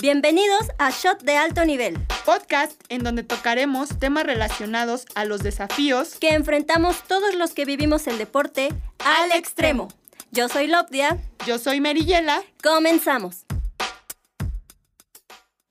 [0.00, 6.14] Bienvenidos a Shot de Alto Nivel, podcast en donde tocaremos temas relacionados a los desafíos
[6.20, 8.68] que enfrentamos todos los que vivimos el deporte
[9.04, 9.88] al extremo.
[10.30, 11.18] Yo soy Lopdia.
[11.48, 12.44] Yo soy Meriyela.
[12.62, 13.44] Comenzamos.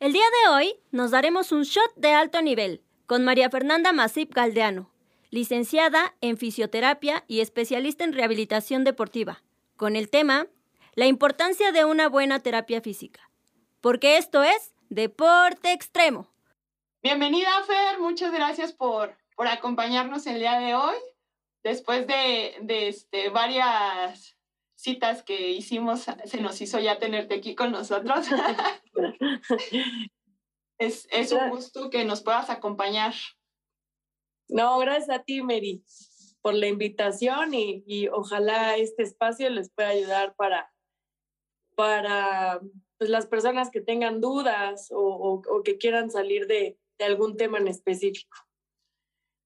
[0.02, 4.34] El día de hoy nos daremos un shot de alto nivel con María Fernanda Masip
[4.34, 4.92] Galdeano,
[5.30, 9.42] licenciada en fisioterapia y especialista en rehabilitación deportiva,
[9.78, 10.48] con el tema
[10.96, 13.27] La importancia de una buena terapia física
[13.82, 16.28] porque esto es Deporte Extremo.
[17.04, 18.00] Bienvenida, Fer.
[18.00, 20.96] Muchas gracias por, por acompañarnos el día de hoy.
[21.64, 24.38] Después de, de este, varias
[24.76, 28.28] citas que hicimos, se nos hizo ya tenerte aquí con nosotros.
[30.80, 33.14] es, es un gusto que nos puedas acompañar.
[34.50, 35.84] No, gracias a ti, Mary,
[36.42, 40.72] por la invitación y, y ojalá este espacio les pueda ayudar para,
[41.76, 42.62] para
[42.98, 48.38] pues, las personas que tengan dudas o, que quieran salir de, algún tema en específico.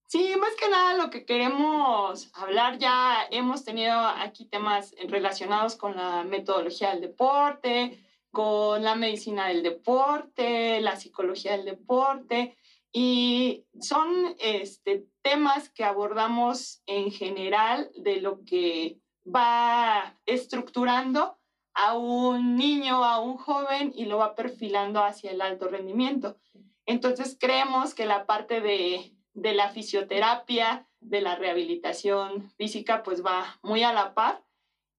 [0.08, 5.96] Sí, más que nada lo que queremos hablar, ya hemos tenido aquí temas relacionados con
[5.96, 7.98] la metodología del deporte,
[8.32, 12.58] con la medicina del deporte, la psicología del deporte,
[12.94, 21.38] y son este, temas que abordamos en general de lo que va estructurando
[21.74, 26.38] a un niño, a un joven y lo va perfilando hacia el alto rendimiento.
[26.86, 33.84] Entonces creemos que la parte de, la fisioterapia, de la rehabilitación física, pues va muy
[33.84, 34.44] a la par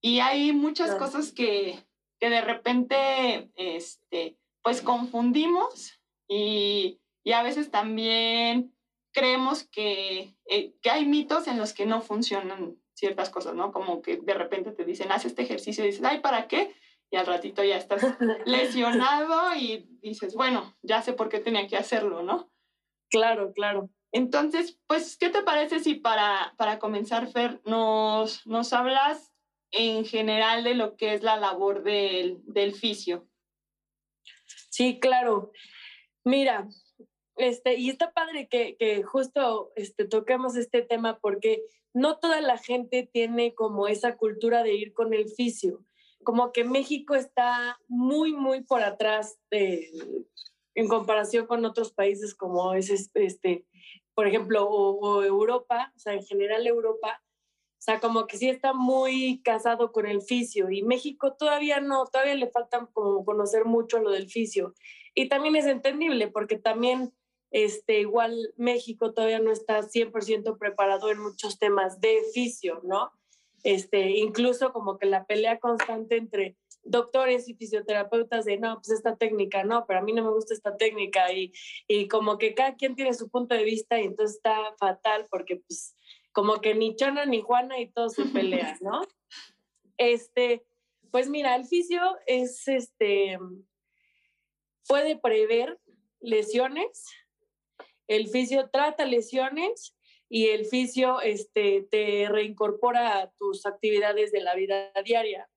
[0.00, 1.84] y hay muchas cosas que,
[2.20, 6.98] de repente, este, pues confundimos y,
[7.32, 8.74] a veces también
[9.12, 13.72] creemos que, eh, que hay mitos en los que no funcionan ciertas cosas, ¿no?
[13.72, 16.74] Como que de repente te dicen, haz este ejercicio y dices, ay, ¿para qué?
[17.10, 18.02] Y al ratito ya estás
[18.46, 22.50] lesionado y dices, bueno, ya sé por qué tenía que hacerlo, ¿no?
[23.10, 23.90] Claro, claro.
[24.12, 29.32] Entonces, pues, ¿qué te parece si para, para comenzar, Fer, nos, nos hablas
[29.70, 33.26] en general de lo que es la labor del, del fisio?
[34.70, 35.52] Sí, claro.
[36.24, 36.68] Mira,
[37.36, 41.62] este, y está padre que, que justo este, toquemos este tema porque
[41.94, 45.84] no toda la gente tiene como esa cultura de ir con el fisio.
[46.24, 52.90] Como que México está muy, muy por atrás en comparación con otros países como es
[52.90, 53.66] este,
[54.14, 58.72] por ejemplo, o, Europa, o sea, en general Europa, o sea, como que sí está
[58.72, 63.98] muy casado con el fisio y México todavía no, todavía le falta como conocer mucho
[63.98, 64.74] lo del fisio.
[65.14, 67.12] Y también es entendible porque también
[67.52, 73.12] este, igual México todavía no está 100% preparado en muchos temas de fisio, ¿no?
[73.62, 79.16] Este, incluso como que la pelea constante entre doctores y fisioterapeutas de, no, pues esta
[79.16, 81.52] técnica, no, pero a mí no me gusta esta técnica y,
[81.86, 85.56] y como que cada quien tiene su punto de vista y entonces está fatal porque
[85.56, 85.94] pues
[86.32, 89.02] como que ni Chona ni Juana y todos se pelean, ¿no?
[89.98, 90.64] Este,
[91.12, 93.38] pues mira, el fisio es, este,
[94.88, 95.78] puede prever
[96.20, 97.04] lesiones,
[98.08, 99.96] el fisio trata lesiones
[100.28, 105.48] y el fisio este, te reincorpora a tus actividades de la vida diaria.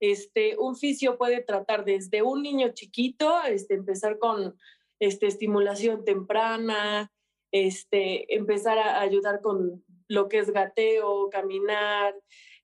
[0.00, 4.56] Este, un fisio puede tratar desde un niño chiquito, este, empezar con
[5.00, 7.10] este, estimulación temprana,
[7.52, 12.14] este, empezar a ayudar con lo que es gateo, caminar,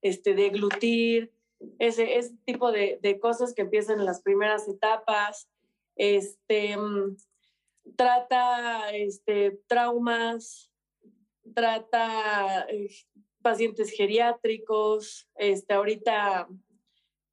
[0.03, 1.33] este, deglutir,
[1.79, 5.49] ese, ese tipo de, de, cosas que empiezan en las primeras etapas.
[5.97, 7.17] Este, mm,
[7.97, 10.71] trata este, traumas,
[11.55, 12.89] trata eh,
[13.43, 16.49] pacientes geriátricos, este, ahorita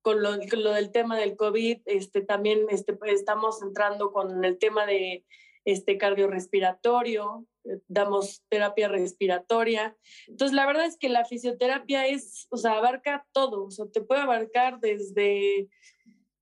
[0.02, 5.24] con lo, del tema del COVID, este, también este, estamos entrando con el tema de
[5.64, 9.96] este, cardiorrespiratorio, eh, damos terapia respiratoria.
[10.28, 14.22] Entonces, la verdad es que la fisioterapia es, o sea, abarca todo, o te puede
[14.22, 15.70] abarcar desde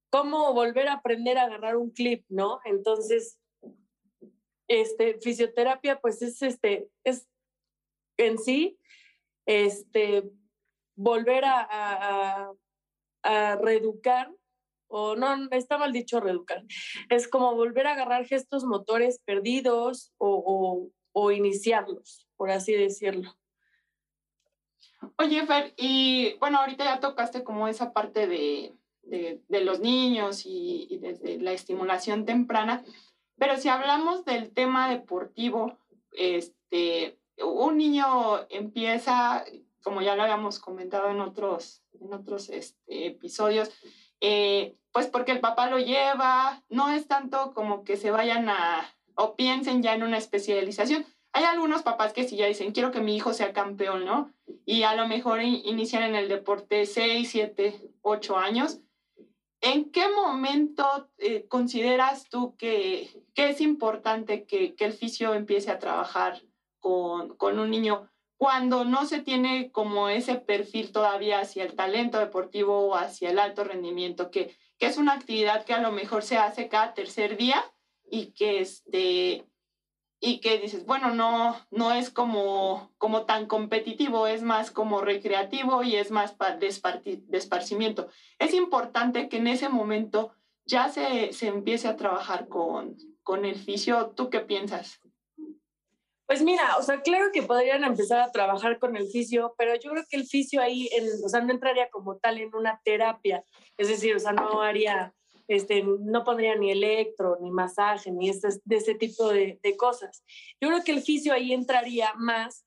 [0.09, 2.62] cómo volver a aprender a agarrar un clip, ¿no?
[2.63, 3.39] Entonces,
[4.69, 7.27] este, fisioterapia, pues es, este, es
[8.18, 8.77] en sí,
[9.45, 10.24] este,
[10.95, 12.51] volver a,
[13.24, 14.31] a, reeducar,
[14.88, 16.63] o no, está mal dicho reeducar,
[17.10, 23.36] es como volver a agarrar gestos motores perdidos o, o, iniciarlos, por así decirlo.
[25.18, 30.45] Oye, Fer, y bueno, ahorita ya tocaste como esa parte de, de, de los niños
[30.45, 32.83] y, y desde la estimulación temprana.
[33.39, 35.77] Pero si hablamos del tema deportivo,
[36.12, 38.06] este, un niño
[38.50, 39.45] empieza,
[39.81, 43.71] como ya lo habíamos comentado en otros, en otros este, episodios,
[44.21, 48.94] eh, pues porque el papá lo lleva, no es tanto como que se vayan a
[49.15, 51.06] o piensen ya en una especialización.
[51.33, 54.31] Hay algunos papás que sí ya dicen, quiero que mi hijo sea campeón, ¿no?
[54.65, 58.80] Y a lo mejor inician en el deporte 6, 7, 8 años.
[59.62, 65.70] ¿En qué momento eh, consideras tú que, que, es importante que, que el fisio empiece
[65.70, 66.42] a trabajar
[66.80, 72.20] con, con un niño cuando no se tiene como ese perfil todavía hacia el talento
[72.20, 76.24] deportivo o hacia el alto rendimiento, que, que es una actividad que a lo mejor
[76.24, 77.62] se hace cada tercer día
[78.10, 79.46] y que este
[80.21, 85.83] y que dices, bueno, no, no es como, como tan competitivo, es más como recreativo
[85.83, 86.68] y es más de,
[87.38, 88.10] esparcimiento.
[88.38, 90.33] Es importante que en ese momento
[90.66, 94.12] ya se, se empiece a trabajar con, con el fisio.
[94.16, 95.00] ¿Tú qué piensas?
[96.30, 99.89] Pues mira, o sea, claro que podrían empezar a trabajar con el fisio, pero yo
[99.89, 103.44] creo que el fisio ahí, en, o sea, no entraría como tal en una terapia,
[103.77, 105.15] es decir, o sea, no haría,
[105.50, 110.24] este, no pondría ni electro, ni masaje, ni este, de ese tipo de, cosas.
[110.62, 112.66] Yo creo que el fisio ahí entraría más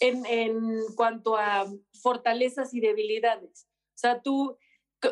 [0.00, 1.66] en, en cuanto a
[2.02, 3.68] fortalezas y debilidades.
[3.94, 4.58] O sea, tú,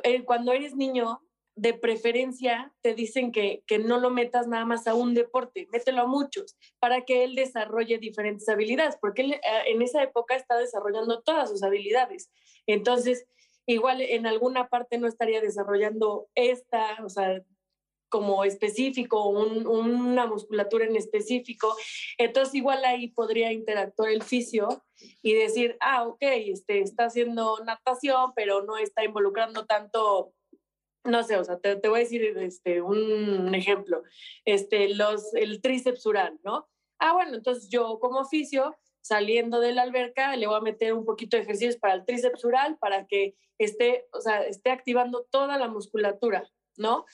[0.03, 1.21] eh, cuando eres niño,
[1.57, 6.03] de preferencia te dicen que, que, no lo metas nada más a un deporte, mételo
[6.03, 10.59] a muchos, para que él desarrolle diferentes habilidades, porque él eh, en esa época está
[10.59, 12.29] desarrollando todas sus habilidades.
[12.67, 13.27] Entonces,
[13.67, 17.43] igual en alguna parte no estaría desarrollando esta, o sea,
[18.09, 21.75] como específico, una musculatura en específico.
[22.17, 24.85] Entonces, igual ahí podría interactuar el fisio
[25.21, 30.33] y decir, ah, ok, este, está haciendo natación, pero no está involucrando tanto
[31.05, 34.03] no sé, o sea, te, voy a decir este, un ejemplo,
[34.45, 36.67] este, los, el tríceps ural, ¿no?
[36.99, 41.05] Ah, bueno, entonces yo como oficio, saliendo de la alberca, le voy a meter un
[41.05, 45.59] poquito de ejercicios para el tríceps ural para que esté, o sea, esté activando toda
[45.59, 47.05] la musculatura, ¿no?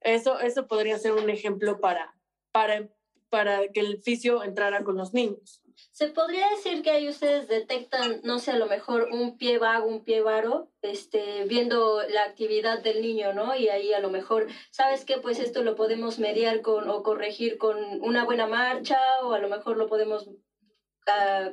[0.00, 2.16] Eso, eso podría ser un ejemplo para,
[2.50, 2.88] para,
[3.28, 5.62] para que el fisio entrara con los niños.
[5.92, 9.86] ¿Se podría decir que ahí ustedes detectan, no sé, a lo mejor un pie vago,
[9.86, 13.54] un pie varo, este, viendo la actividad del niño, ¿no?
[13.54, 15.18] Y ahí a lo mejor, ¿sabes qué?
[15.18, 19.48] Pues esto lo podemos mediar con o corregir con una buena marcha o a lo
[19.48, 20.28] mejor lo podemos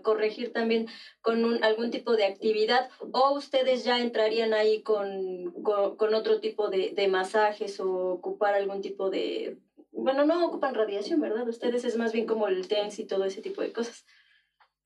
[0.04, 0.88] corregir también
[1.22, 6.40] con un, algún tipo de actividad o ustedes ya entrarían ahí con, con, con otro
[6.40, 9.58] tipo de, de masajes o ocupar algún tipo de
[9.98, 11.48] bueno, no ocupan radiación, ¿verdad?
[11.48, 14.06] Ustedes es más bien como el TENS y todo ese tipo de cosas.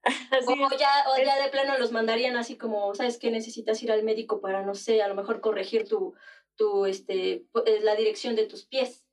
[0.48, 3.30] o, ya, o ya de plano los mandarían así como, ¿sabes qué?
[3.30, 6.16] Necesitas ir al médico para, no sé, a lo mejor corregir tu,
[6.56, 9.06] tu este, eh, la dirección de tus pies.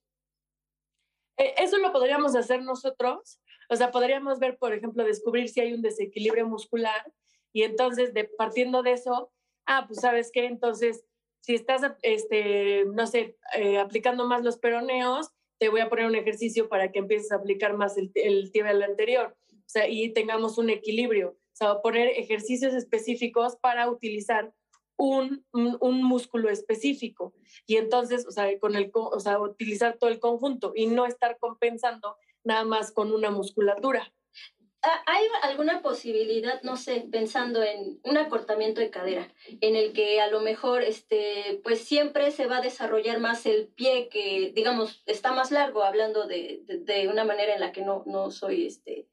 [1.36, 3.40] Eh, eso lo podríamos hacer nosotros.
[3.68, 7.12] O sea, podríamos ver, por ejemplo, descubrir si hay un desequilibrio muscular
[7.52, 9.30] y entonces, de, partiendo de eso,
[9.66, 11.04] ah, pues sabes qué, entonces,
[11.40, 15.28] si estás, este, no sé, eh, aplicando más los peroneos,
[15.58, 18.82] te voy a poner un ejercicio para que empieces a aplicar más el, el tibial
[18.82, 24.52] anterior, o sea, y tengamos un equilibrio, o sea, poner ejercicios específicos para utilizar
[24.98, 27.32] un, un, músculo específico.
[27.66, 31.38] Y entonces, o sea, con el, o sea, utilizar todo el conjunto y no estar
[31.38, 34.12] compensando nada más con una musculatura.
[34.82, 39.28] Ah, ¿Hay alguna posibilidad, no sé, pensando en un acortamiento de cadera,
[39.60, 43.66] en el que a lo mejor, este, pues siempre se va a desarrollar más el
[43.66, 47.82] pie que, digamos, está más largo, hablando de, de, de una manera en la que
[47.82, 49.08] no, no soy, este,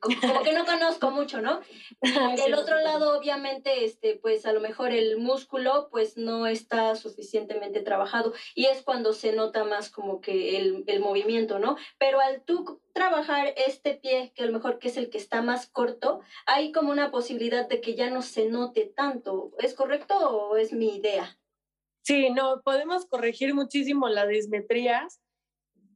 [0.00, 1.60] como, que no conozco mucho, ¿no?
[2.36, 7.80] Del otro lado, obviamente, este, pues a lo mejor el músculo pues no está suficientemente
[7.80, 11.76] trabajado y es cuando se nota más como que el, el movimiento, ¿no?
[11.98, 15.40] Pero al tú trabajar este pie, que a lo mejor que es el que está
[15.42, 19.52] más corto, hay como una posibilidad de que ya no se note tanto.
[19.58, 21.38] ¿Es correcto o es mi idea?
[22.02, 25.20] Sí, no, podemos corregir muchísimo las dismetrías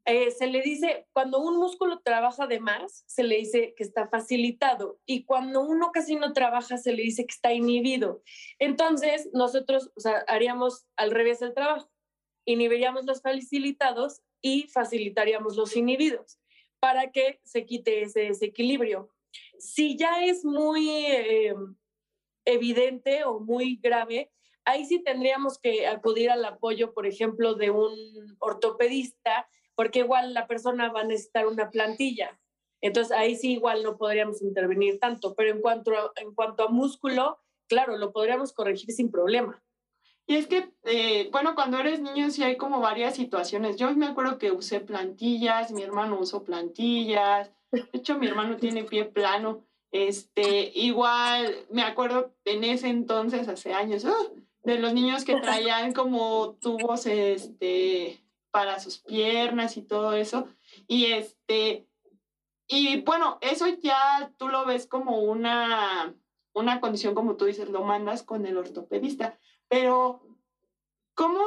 [0.05, 4.09] eh, se le dice, cuando un músculo trabaja de más, se le dice que está
[4.09, 8.23] facilitado y cuando uno casi no trabaja, se le dice que está inhibido.
[8.59, 11.89] Entonces, nosotros o sea, haríamos al revés el trabajo,
[12.45, 16.41] inhibiríamos los facilitados y facilitaríamos los inhibidos
[16.81, 19.15] para que se quite ese desequilibrio.
[19.59, 21.55] Si ya es muy eh,
[22.45, 24.33] evidente o muy grave,
[24.65, 30.47] ahí sí tendríamos que acudir al apoyo, por ejemplo, de un ortopedista porque igual la
[30.47, 32.39] persona va a necesitar una plantilla.
[32.81, 36.69] Entonces ahí sí igual no podríamos intervenir tanto, pero en cuanto a, en cuanto a
[36.69, 37.39] músculo,
[37.69, 39.63] claro, lo podríamos corregir sin problema.
[40.27, 43.77] Y es que, eh, bueno, cuando eres niño sí hay como varias situaciones.
[43.77, 48.85] Yo me acuerdo que usé plantillas, mi hermano usó plantillas, de hecho mi hermano tiene
[48.85, 49.65] pie plano.
[49.91, 54.33] Este, igual me acuerdo en ese entonces, hace años, ¡ah!
[54.65, 58.22] de los niños que traían como tubos este,
[58.53, 60.47] para sus piernas y todo eso.
[60.87, 61.89] Y este,
[62.69, 66.15] y bueno, eso ya tú lo ves como una,
[66.55, 69.37] una condición, como tú dices, lo mandas con el ortopedista.
[69.69, 70.23] Pero,
[71.15, 71.43] ¿cómo,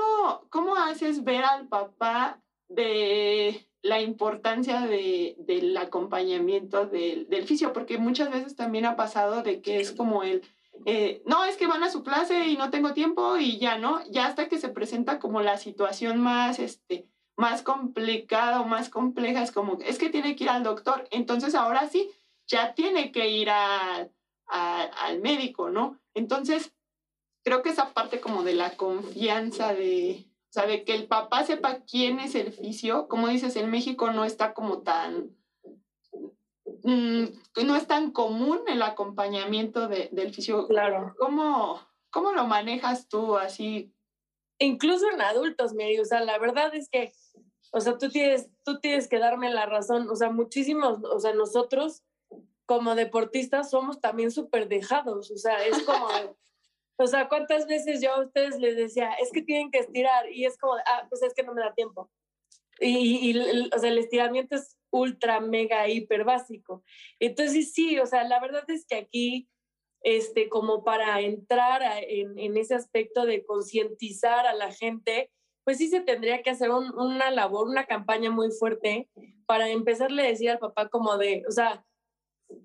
[0.50, 7.72] cómo haces ver al papá de la importancia de, del acompañamiento del, del fisio?
[7.72, 10.44] Porque muchas veces también ha pasado de que es como el
[10.86, 14.02] eh, no, es que van a su clase y no tengo tiempo y ya, ¿no?
[14.10, 19.42] Ya hasta que se presenta como la situación más, este, más complicada o más compleja,
[19.42, 22.12] es como, es que tiene que ir al doctor, entonces ahora sí,
[22.48, 26.00] ya tiene que ir al médico, ¿no?
[26.14, 26.74] Entonces,
[27.44, 31.44] creo que esa parte como de la confianza de, o sea, de que el papá
[31.44, 35.36] sepa quién es el fisio, como dices, en México no está como tan
[36.84, 40.68] no es tan común el acompañamiento de, del fisio.
[40.68, 41.16] Claro.
[41.18, 43.94] ¿Cómo, ¿Cómo lo manejas tú así?
[44.60, 47.12] Incluso en adultos, Mary, o sea, la verdad es que,
[47.72, 51.34] o sea, tú tienes, tú tienes que darme la razón, o sea, muchísimos, o sea,
[51.34, 52.04] nosotros
[52.66, 56.08] como deportistas somos también súper dejados, o sea, es como,
[56.98, 60.32] o sea, ¿cuántas veces yo a ustedes les decía, es que tienen que estirar?
[60.32, 62.10] Y es como, ah, pues es que no me da tiempo.
[62.80, 66.84] Y, y, o sea, el estiramiento es ultra, mega, hiper básico.
[67.20, 69.50] Entonces, sí, o sea, la verdad es que aquí,
[70.02, 75.32] este, como para entrar en, ese aspecto de concientizar a la gente,
[75.64, 79.10] pues sí se tendría que hacer una labor, una campaña muy fuerte
[79.48, 81.86] para empezarle a decir al papá como de, o sea,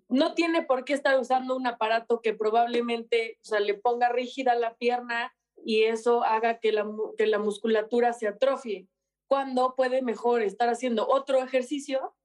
[0.09, 4.55] no tiene por qué estar usando un aparato que probablemente, o sea, le ponga rígida
[4.55, 5.33] la pierna
[5.65, 8.87] y eso haga que la, que la musculatura se atrofie
[9.31, 12.17] cuando puede mejor estar haciendo otro ejercicio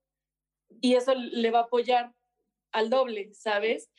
[0.81, 2.13] y eso le va a apoyar
[2.72, 3.89] al doble, ¿sabes?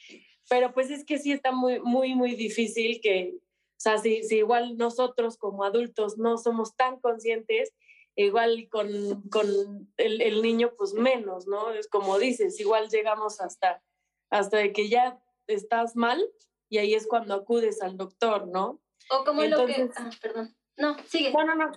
[0.49, 4.37] Pero pues es que sí está muy, muy, muy difícil que, o sea, si, si
[4.39, 7.75] igual nosotros como adultos no somos tan conscientes,
[8.15, 8.89] igual con,
[9.31, 9.47] con
[9.97, 11.73] el, el, niño pues menos, ¿no?
[11.73, 13.83] Es como dices, igual llegamos hasta,
[14.31, 16.25] hasta que ya estás mal
[16.69, 18.81] y ahí es cuando acudes al doctor, ¿no?
[19.11, 19.91] O como lo que...
[19.97, 20.57] Ah, perdón.
[20.77, 21.33] No, sigue.
[21.33, 21.73] No, no, no.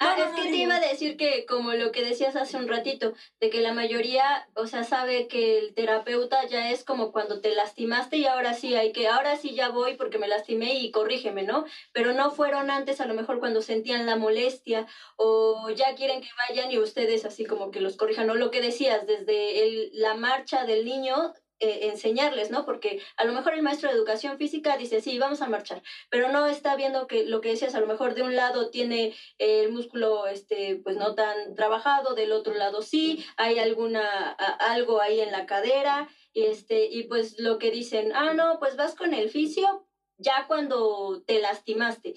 [0.00, 3.14] Ah, es que te iba a decir que como lo que decías hace un ratito,
[3.40, 7.52] de que la mayoría, o sea, sabe que el terapeuta ya es como cuando te
[7.52, 11.42] lastimaste y ahora sí hay que, ahora sí ya voy porque me lastimé y corrígeme,
[11.42, 11.64] ¿no?
[11.92, 14.86] Pero no fueron antes a lo mejor cuando sentían la molestia
[15.16, 18.60] o ya quieren que vayan y ustedes así como que los corrijan, o lo que
[18.60, 22.64] decías, desde el, la marcha del niño eh, enseñarles, ¿no?
[22.64, 26.28] Porque a lo mejor el maestro de educación física dice, sí, vamos a marchar, pero
[26.30, 29.72] no está viendo que lo que decías, a lo mejor de un lado tiene el
[29.72, 35.32] músculo, este, pues no tan trabajado, del otro lado sí, hay alguna, algo ahí en
[35.32, 39.86] la cadera, este, y pues lo que dicen, ah, no, pues vas con el fisio
[40.18, 42.14] ya cuando te lastimaste,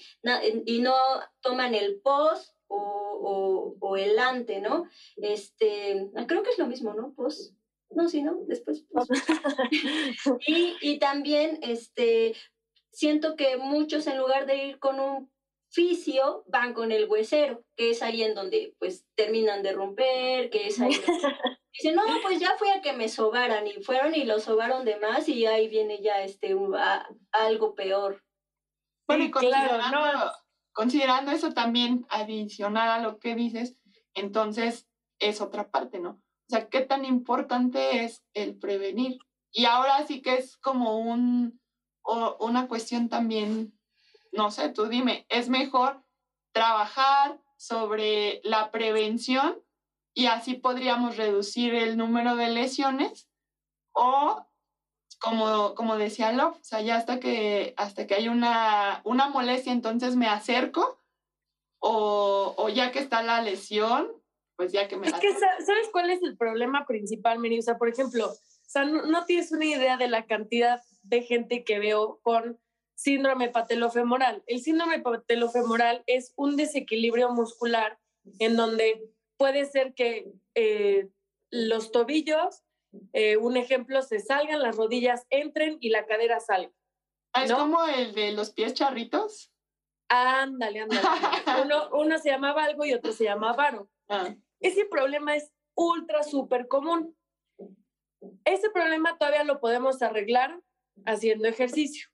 [0.66, 0.94] y no
[1.40, 4.88] toman el post o, o, o el ante, ¿no?
[5.16, 7.12] Este, creo que es lo mismo, ¿no?
[7.14, 7.54] Post
[7.94, 8.38] no, sí, ¿no?
[8.46, 8.84] Después.
[8.90, 9.08] Pues.
[10.46, 12.34] y, y también este,
[12.90, 15.32] siento que muchos en lugar de ir con un
[15.72, 20.68] fisio van con el huesero, que es ahí en donde pues terminan de romper, que
[20.68, 20.92] es ahí.
[21.72, 24.98] Dicen, no, pues ya fui a que me sobaran y fueron y lo sobaron de
[24.98, 26.54] más y ahí viene ya este
[27.32, 28.22] algo peor.
[29.06, 30.32] Bueno, y considerando,
[30.72, 33.76] considerando eso también adicional a lo que dices,
[34.14, 34.86] entonces
[35.18, 36.21] es otra parte, ¿no?
[36.52, 39.18] Sea, qué tan importante es el prevenir.
[39.52, 41.58] Y ahora sí que es como un,
[42.02, 43.72] o una cuestión también,
[44.32, 46.04] no sé, tú dime, es mejor
[46.52, 49.62] trabajar sobre la prevención
[50.12, 53.30] y así podríamos reducir el número de lesiones
[53.92, 54.44] o
[55.22, 59.72] como, como decía Love, o sea, ya hasta que, hasta que hay una, una molestia,
[59.72, 61.00] entonces me acerco
[61.78, 64.12] o, o ya que está la lesión,
[64.62, 65.08] pues ya que me...
[65.08, 67.58] Es que, ¿sabes cuál es el problema principal, Miri?
[67.58, 71.64] O sea, por ejemplo, o sea, no, tienes una idea de la cantidad de gente
[71.64, 72.60] que veo con
[72.94, 74.44] síndrome patelofemoral.
[74.46, 77.98] El síndrome patelofemoral es un desequilibrio muscular
[78.38, 79.02] en donde
[79.36, 81.08] puede ser que eh,
[81.50, 82.62] los tobillos,
[83.12, 86.70] eh, un ejemplo, se salgan, las rodillas entren y la cadera salga.
[87.32, 89.50] Ah, ¿Es como el de los pies charritos?
[90.08, 91.02] Ándale, ándale.
[91.64, 93.88] uno, uno se llama valgo y otro se llama varo.
[94.08, 94.36] Ah.
[94.62, 97.16] Ese problema es ultra, súper común.
[98.44, 100.60] Ese problema todavía lo podemos arreglar
[101.04, 102.08] haciendo ejercicio.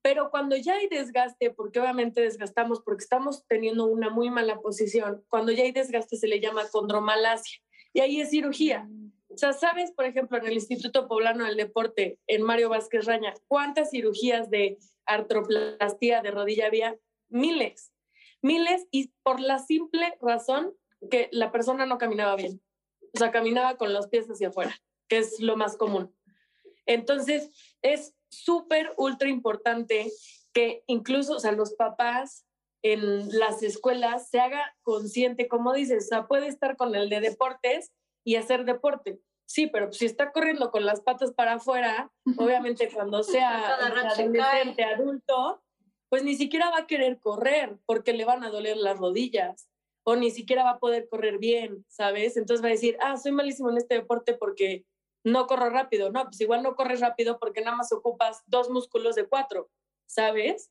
[0.00, 5.24] Pero cuando ya hay desgaste, porque obviamente desgastamos porque estamos teniendo una muy mala posición,
[5.28, 7.60] cuando ya hay desgaste se le llama condromalacia
[7.92, 8.88] y ahí es cirugía.
[9.28, 13.34] O sea, ¿sabes, por ejemplo, en el Instituto Poblano del Deporte, en Mario Vázquez Raña,
[13.46, 16.96] cuántas cirugías de artroplastía de rodilla había?
[17.28, 17.92] miles,
[18.42, 20.74] miles y por la simple razón
[21.10, 22.60] que la persona no caminaba bien.
[23.14, 24.74] O sea, caminaba con los pies hacia afuera,
[25.08, 26.14] que es lo más común.
[26.86, 27.50] Entonces,
[27.82, 30.10] es súper, ultra importante
[30.52, 32.46] que incluso, o sea, los papás
[32.82, 37.20] en las escuelas se haga consciente, como dices, o sea, puede estar con el de
[37.20, 37.92] deportes
[38.24, 39.20] y hacer deporte.
[39.46, 45.62] Sí, pero si está corriendo con las patas para afuera, obviamente cuando sea adolescente, adulto,
[46.08, 49.67] pues ni siquiera va a querer correr porque le van a doler las rodillas
[50.08, 52.38] o ni siquiera va a poder correr bien, ¿sabes?
[52.38, 54.86] Entonces va a decir, ah, soy malísimo en este deporte porque
[55.22, 56.10] no corro rápido.
[56.10, 59.68] No, pues igual no corres rápido porque nada más ocupas dos músculos de cuatro,
[60.06, 60.70] ¿sabes?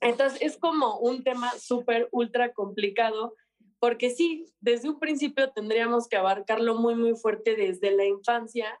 [0.00, 3.34] Entonces es como un tema súper, ultra complicado,
[3.80, 8.80] porque sí, desde un principio tendríamos que abarcarlo muy, muy fuerte desde la infancia,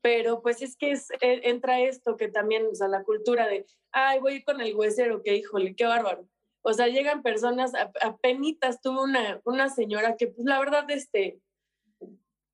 [0.00, 3.66] pero pues es que es, e, entra esto que también, o sea, la cultura de,
[3.90, 6.26] ay, voy con el huesero, que híjole, qué bárbaro.
[6.62, 11.40] O sea, llegan personas, apenas tuve una, una señora que, pues la verdad, este,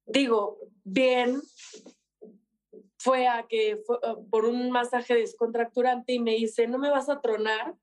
[0.06, 1.40] digo, bien,
[2.98, 7.20] fue a que uh, por un masaje descontracturante y me dice, ¿no me vas a
[7.20, 7.76] tronar?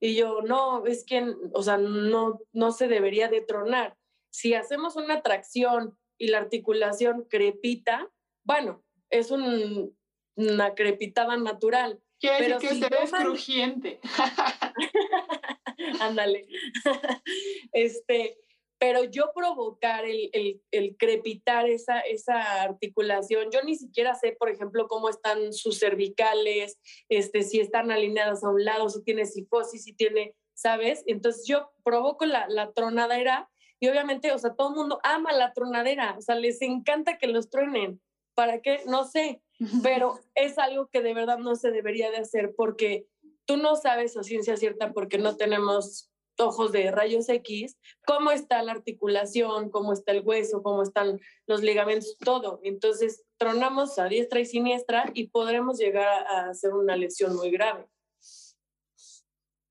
[0.00, 3.96] Y yo, no, es que, o sea, no, no se debería de tronar.
[4.30, 8.08] Si hacemos una tracción y la articulación crepita,
[8.44, 9.96] bueno, es un,
[10.36, 12.00] una crepitada natural.
[12.20, 14.00] Quiere decir que usted es crujiente.
[16.00, 16.46] Ándale.
[17.72, 18.38] este,
[18.78, 24.86] pero yo provocar el, el, crepitar esa, esa articulación, yo ni siquiera sé, por ejemplo,
[24.86, 29.92] cómo están sus cervicales, este, si están alineadas a un lado, si tiene sifosis, si
[29.94, 31.02] tiene, ¿sabes?
[31.06, 35.52] Entonces yo provoco la, la tronadera y obviamente, o sea, todo el mundo ama la
[35.52, 38.00] tronadera, o sea, les encanta que los truenen.
[38.34, 38.82] ¿Para qué?
[38.86, 39.42] No sé,
[39.82, 43.06] pero es algo que de verdad no se debería de hacer porque
[43.44, 48.62] tú no sabes a ciencia cierta porque no tenemos ojos de rayos X, cómo está
[48.62, 52.60] la articulación, cómo está el hueso, cómo están los ligamentos, todo.
[52.62, 57.88] Entonces, tronamos a diestra y siniestra y podremos llegar a hacer una lesión muy grave.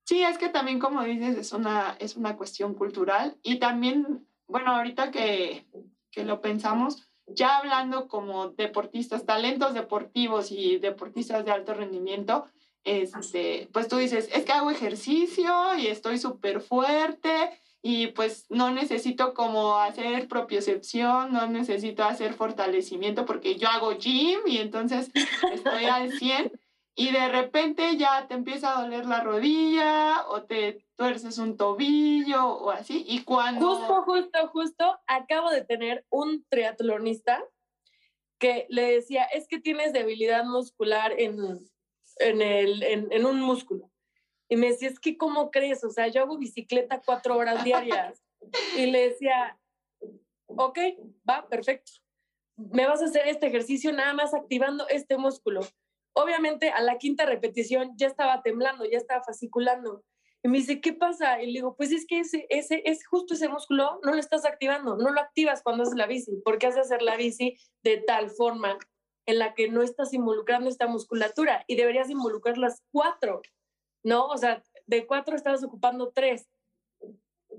[0.06, 4.71] Sí, es que también, como dices, es una, es una cuestión cultural y también, bueno,
[4.71, 5.67] ahorita que,
[6.12, 12.45] que lo pensamos, ya hablando como deportistas, talentos deportivos y deportistas de alto rendimiento,
[12.83, 17.29] este, pues tú dices, es que hago ejercicio y estoy súper fuerte
[17.81, 24.39] y pues no necesito como hacer propiocepción, no necesito hacer fortalecimiento porque yo hago gym
[24.45, 25.11] y entonces
[25.53, 26.51] estoy al 100
[26.97, 32.45] y de repente ya te empieza a doler la rodilla o te tuerces un tobillo
[32.45, 33.77] o así y cuando...
[33.77, 37.41] Justo, justo, justo, acabo de tener un triatlonista
[38.39, 41.65] que le decía, es que tienes debilidad muscular en
[42.19, 43.91] en, el, en, un músculo.
[44.49, 45.83] Y me decía, es que, ¿cómo crees?
[45.83, 48.23] O sea, yo hago bicicleta cuatro horas diarias.
[48.77, 49.57] Y le decía,
[50.47, 50.79] ok,
[51.29, 51.91] va, perfecto.
[52.55, 55.62] Me vas a hacer este ejercicio nada más activando este músculo.
[56.19, 60.03] Obviamente, a la quinta repetición ya estaba temblando, ya estaba fasciculando.
[60.41, 61.43] Y me dice, ¿qué pasa?
[61.43, 64.43] Y le digo, pues es que ese, ese, es justo ese músculo, no lo estás
[64.43, 67.97] activando, no lo activas cuando haces la bici, porque has de hacer la bici de
[67.97, 68.80] tal forma
[69.27, 73.43] en la que no estás involucrando esta musculatura y deberías involucrar las cuatro,
[74.03, 74.25] ¿no?
[74.25, 76.47] O sea, de cuatro estabas ocupando tres.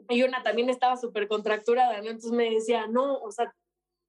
[0.08, 2.08] Y una también estaba súper contracturada, ¿no?
[2.08, 3.54] Entonces me decía, no, o sea,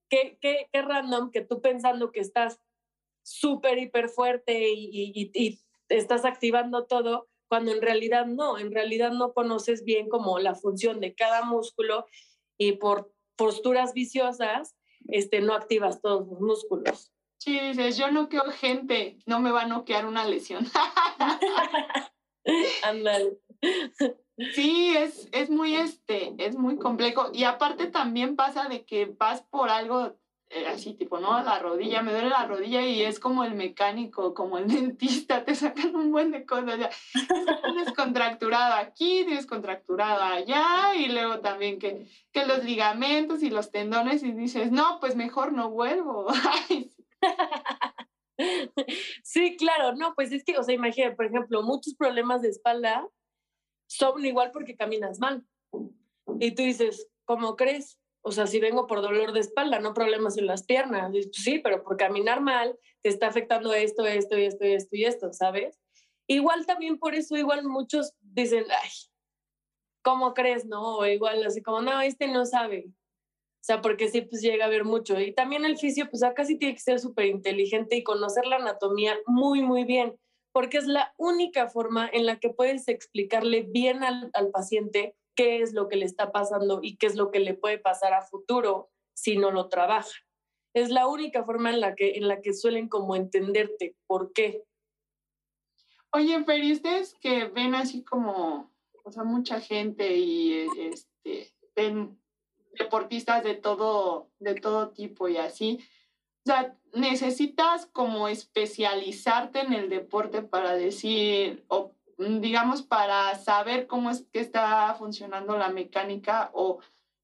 [0.10, 2.60] qué, qué, qué random que tú pensando que estás
[3.30, 9.12] súper, hiper fuerte y, y, y estás activando todo, cuando en realidad no, en realidad
[9.12, 12.06] no conoces bien como la función de cada músculo
[12.58, 14.76] y por posturas viciosas,
[15.08, 17.12] este, no activas todos los músculos.
[17.40, 20.68] Sí, dices, yo noqueo gente, no me va a noquear una lesión.
[22.84, 23.40] Ándale.
[24.54, 27.30] Sí, es, es muy este, es muy complejo.
[27.34, 30.18] Y aparte también pasa de que vas por algo
[30.68, 31.42] así, tipo, ¿no?
[31.44, 35.56] La rodilla, me duele la rodilla y es como el mecánico, como el dentista, te
[35.56, 36.80] sacan un buen de cosas.
[36.80, 36.90] Ya.
[37.64, 43.72] Tienes contracturado aquí, tienes contracturado allá, y luego también que, que los ligamentos y los
[43.72, 46.28] tendones, y dices, no, pues mejor no vuelvo.
[49.24, 53.06] Sí, claro, no, pues es que, o sea, imagínate, por ejemplo, muchos problemas de espalda
[53.88, 55.46] son igual porque caminas mal.
[56.40, 57.99] Y tú dices, ¿cómo crees?
[58.22, 61.12] O sea, si vengo por dolor de espalda, no problemas en las piernas.
[61.12, 65.34] Pues sí, pero por caminar mal te está afectando esto, esto esto esto y esto,
[65.34, 65.80] ¿sabes?
[66.28, 68.90] Igual también por eso, igual muchos dicen, ay,
[70.04, 70.66] ¿cómo crees?
[70.66, 72.86] No, o igual así como, no, este no sabe.
[72.88, 75.20] O sea, porque sí, pues llega a haber mucho.
[75.20, 78.58] Y también el fisio, pues acá sí tiene que ser súper inteligente y conocer la
[78.58, 80.18] anatomía muy, muy bien.
[80.52, 85.62] porque es la única forma en la que puedes explicarle bien al, al paciente qué
[85.62, 88.22] es lo que le está pasando y qué es lo que le puede pasar a
[88.22, 90.12] futuro si no lo trabaja.
[90.74, 94.64] Es la única forma en la que, en la que suelen como entenderte por qué.
[96.12, 98.72] Oye, pero ¿y ustedes que ven así como,
[99.04, 102.20] o sea, mucha gente y este, ven
[102.78, 105.80] deportistas de todo, de todo tipo y así,
[106.46, 114.10] o sea, necesitas como especializarte en el deporte para decir, o digamos, para saber cómo
[114.12, 116.80] es que está funcionando la mecánica o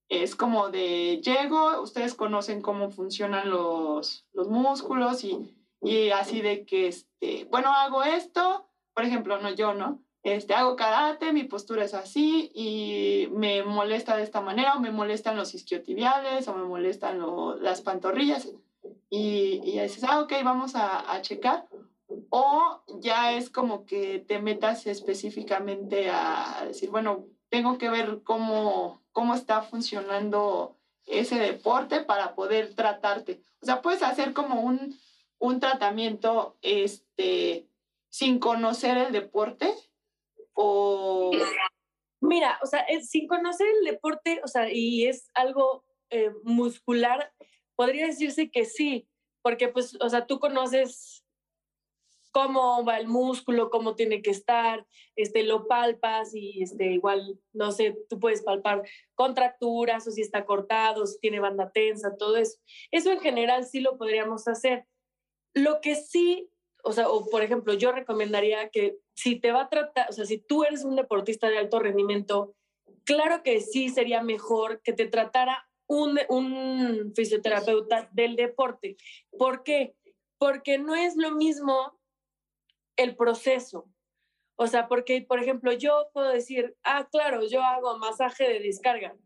[0.08, 6.64] es como de llego, ustedes conocen cómo funcionan los, los músculos y, y así de
[6.64, 10.00] que, este, bueno, hago esto, por ejemplo, no yo, ¿no?
[10.22, 14.90] Este, hago karate, mi postura es así y me molesta de esta manera, o me
[14.90, 17.22] molestan los isquiotibiales, o me molestan
[17.60, 18.48] las pantorrillas.
[19.08, 21.68] Y, y dices, ah, ok, vamos a, a, checar.
[22.30, 29.02] O ya es como que te metas específicamente a decir, bueno, tengo que ver cómo,
[29.12, 33.40] cómo está funcionando ese deporte para poder tratarte.
[33.62, 34.98] O sea, puedes hacer como un,
[35.38, 37.68] un tratamiento este,
[38.08, 39.72] sin conocer el deporte
[40.52, 41.30] o...
[42.20, 47.32] Mira, o sea, sin conocer el deporte, o sea, y es algo eh, muscular,
[47.76, 49.06] podría decirse que sí,
[49.42, 51.25] porque pues, o sea, tú conoces
[52.36, 57.72] cómo va el músculo, cómo tiene que estar, este, lo palpas y este, igual, no
[57.72, 58.82] sé, tú puedes palpar
[59.14, 62.58] contracturas o si está cortado, si tiene banda tensa, todo eso.
[62.90, 64.84] Eso en general sí lo podríamos hacer.
[65.54, 66.50] Lo que sí,
[66.84, 70.26] o sea, o por ejemplo, yo recomendaría que si te va a tratar, o sea,
[70.26, 72.54] si tú eres un deportista de alto rendimiento,
[73.04, 78.98] claro que sí sería mejor que te tratara un, un fisioterapeuta del deporte.
[79.38, 79.96] ¿Por qué?
[80.36, 81.95] Porque no es lo mismo
[82.96, 83.88] el proceso.
[84.56, 89.16] O sea, porque, por ejemplo, yo puedo decir, ah, claro, yo hago masaje de descarga,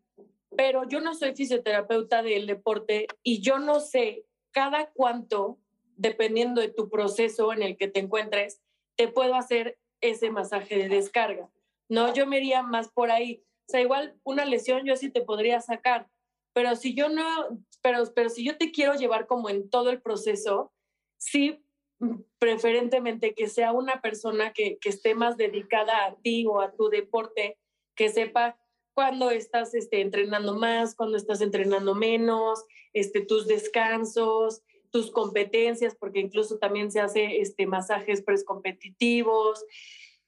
[0.57, 5.59] pero yo no soy fisioterapeuta del deporte y yo no sé cada cuánto
[5.97, 8.63] dependiendo de tu proceso en el que te encuentres,
[8.97, 11.51] te puedo hacer ese masaje de descarga.
[11.89, 13.45] No, yo me iría más por ahí.
[13.69, 16.09] O sea, igual una lesión yo sí te podría sacar,
[16.55, 17.25] pero si yo no,
[17.83, 20.73] pero, pero si yo te quiero llevar como en todo el proceso,
[21.19, 21.63] sí,
[22.39, 26.89] preferentemente que sea una persona que, que esté más dedicada a ti o a tu
[26.89, 27.59] deporte,
[27.95, 28.59] que sepa
[28.95, 36.21] cuándo estás este, entrenando más, cuándo estás entrenando menos, este, tus descansos, tus competencias, porque
[36.21, 39.65] incluso también se hace este, masajes precompetitivos,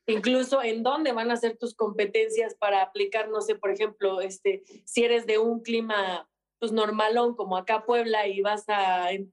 [0.06, 4.62] incluso en dónde van a ser tus competencias para aplicar, no sé, por ejemplo, este,
[4.84, 9.26] si eres de un clima pues normalón como acá Puebla y vas a eh,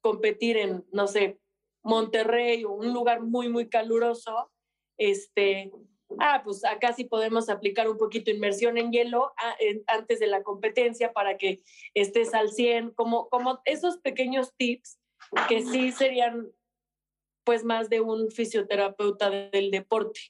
[0.00, 1.40] competir en, no sé,
[1.82, 4.50] Monterrey o un lugar muy, muy caluroso,
[4.98, 5.72] este,
[6.18, 10.42] ah, pues acá sí podemos aplicar un poquito inmersión en hielo ah, antes de la
[10.42, 11.62] competencia para que
[11.94, 14.98] estés al 100, como, como esos pequeños tips
[15.48, 16.52] que sí serían
[17.44, 20.20] pues más de un fisioterapeuta del deporte.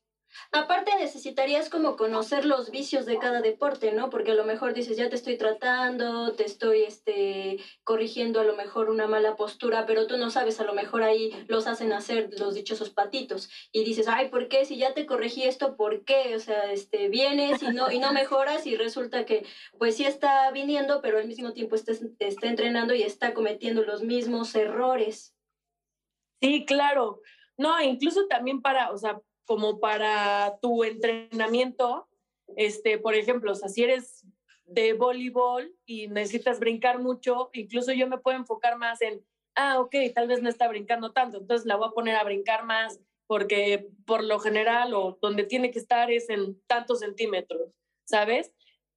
[0.51, 4.11] Aparte necesitarías como conocer los vicios de cada deporte, ¿no?
[4.11, 8.57] Porque a lo mejor dices, ya te estoy tratando, te estoy este, corrigiendo a lo
[8.57, 12.31] mejor una mala postura, pero tú no sabes, a lo mejor ahí los hacen hacer
[12.39, 13.51] los dichosos patitos.
[13.73, 14.65] Y dices, ay, ¿por qué?
[14.65, 16.35] Si ya te corregí esto, ¿por qué?
[16.37, 19.47] O sea, este, vienes y no, y no mejoras y resulta que
[19.79, 24.03] pues sí está viniendo, pero al mismo tiempo está, está entrenando y está cometiendo los
[24.03, 25.35] mismos errores.
[26.41, 27.21] Sí, claro.
[27.57, 32.09] No, incluso también para, o sea, como para tu entrenamiento,
[32.57, 34.25] este, por ejemplo, si eres
[34.67, 39.25] de voleibol y necesitas brincar mucho, incluso yo me puedo enfocar más en,
[39.55, 42.65] ah, ok, tal vez no está brincando tanto, entonces la voy a poner a brincar
[42.65, 47.71] más porque por lo general o donde tiene que estar es en tantos centímetros,
[48.05, 48.53] ¿sabes?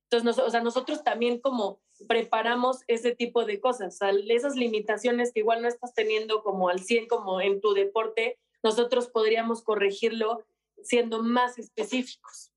[0.10, 5.32] Entonces, o sea, nosotros también como preparamos ese tipo de cosas, o sea, esas limitaciones
[5.32, 10.44] que igual no estás teniendo como al 100 como en tu deporte, nosotros podríamos corregirlo
[10.82, 12.52] siendo más específicos.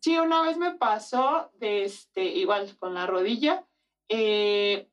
[0.00, 3.64] Sí, una vez me pasó, de este, igual con la rodilla.
[4.08, 4.88] Eh,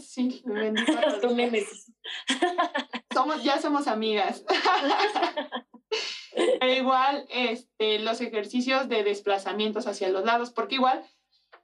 [0.00, 0.42] sí,
[3.12, 4.46] somos, ya somos amigas.
[6.34, 11.04] Pero igual, este, los ejercicios de desplazamientos hacia los lados, porque igual,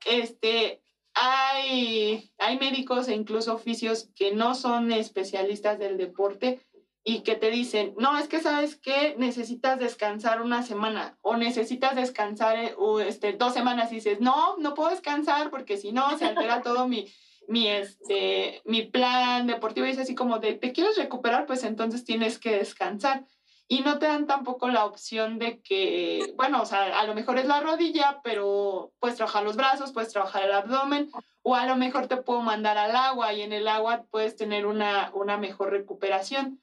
[0.04, 0.83] este,
[1.20, 6.61] hay, hay médicos e incluso oficios que no son especialistas del deporte
[7.04, 11.96] y que te dicen, no, es que sabes que necesitas descansar una semana o necesitas
[11.96, 12.74] descansar eh,
[13.07, 16.87] este, dos semanas y dices, no, no puedo descansar porque si no se altera todo
[16.87, 17.07] mi,
[17.48, 21.46] mi, este, mi plan deportivo y es así como de, ¿te quieres recuperar?
[21.46, 23.24] Pues entonces tienes que descansar.
[23.70, 27.38] Y no te dan tampoco la opción de que, bueno, o sea, a lo mejor
[27.38, 31.11] es la rodilla, pero puedes trabajar los brazos, puedes trabajar el abdomen,
[31.42, 34.64] o a lo mejor te puedo mandar al agua y en el agua puedes tener
[34.64, 36.62] una, una mejor recuperación.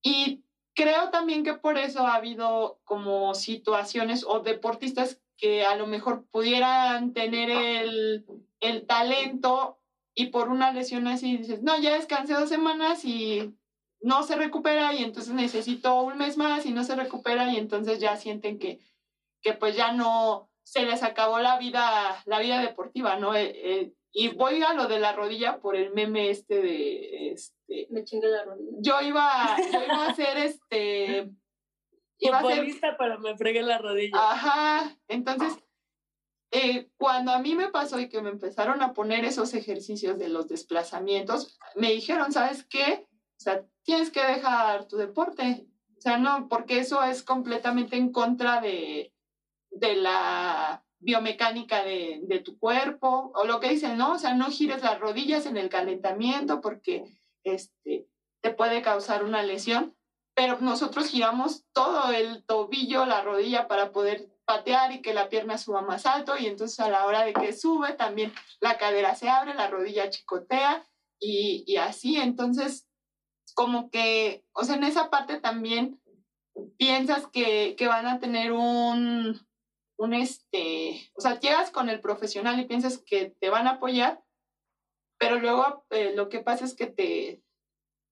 [0.00, 5.88] Y creo también que por eso ha habido como situaciones o deportistas que a lo
[5.88, 8.24] mejor pudieran tener el,
[8.60, 9.78] el talento
[10.14, 13.54] y por una lesión así dices, no, ya descansé dos semanas y
[14.04, 17.98] no se recupera y entonces necesito un mes más y no se recupera y entonces
[17.98, 18.78] ya sienten que,
[19.40, 23.34] que pues ya no se les acabó la vida, la vida deportiva, ¿no?
[23.34, 27.86] Eh, eh, y voy a lo de la rodilla por el meme este de este.
[27.90, 28.76] Me chingue la rodilla.
[28.78, 31.30] Yo iba, yo iba a hacer este.
[32.18, 34.16] Iba a ser, pero me fregué la rodilla.
[34.16, 34.96] Ajá.
[35.08, 35.58] Entonces,
[36.52, 40.28] eh, cuando a mí me pasó y que me empezaron a poner esos ejercicios de
[40.28, 43.06] los desplazamientos, me dijeron, ¿sabes qué?
[43.10, 45.66] O sea, tienes que dejar tu deporte.
[45.96, 49.12] O sea, no, porque eso es completamente en contra de,
[49.70, 54.12] de la biomecánica de, de, tu cuerpo, o lo que dicen, ¿no?
[54.12, 57.04] O sea, no gires las rodillas en el calentamiento porque
[57.44, 58.08] este,
[58.40, 59.94] te puede causar una lesión,
[60.34, 65.58] pero nosotros giramos todo el tobillo, la rodilla para poder patear y que la pierna
[65.58, 69.28] suba más alto y entonces a la hora de que sube también la cadera se
[69.28, 70.86] abre, la rodilla chicotea
[71.18, 72.86] y, y así, entonces
[73.54, 76.00] como que, o sea, en esa parte también
[76.76, 79.40] piensas que, que van a tener un,
[79.96, 84.22] un este, o sea, llegas con el profesional y piensas que te van a apoyar,
[85.18, 87.42] pero luego eh, lo que pasa es que te,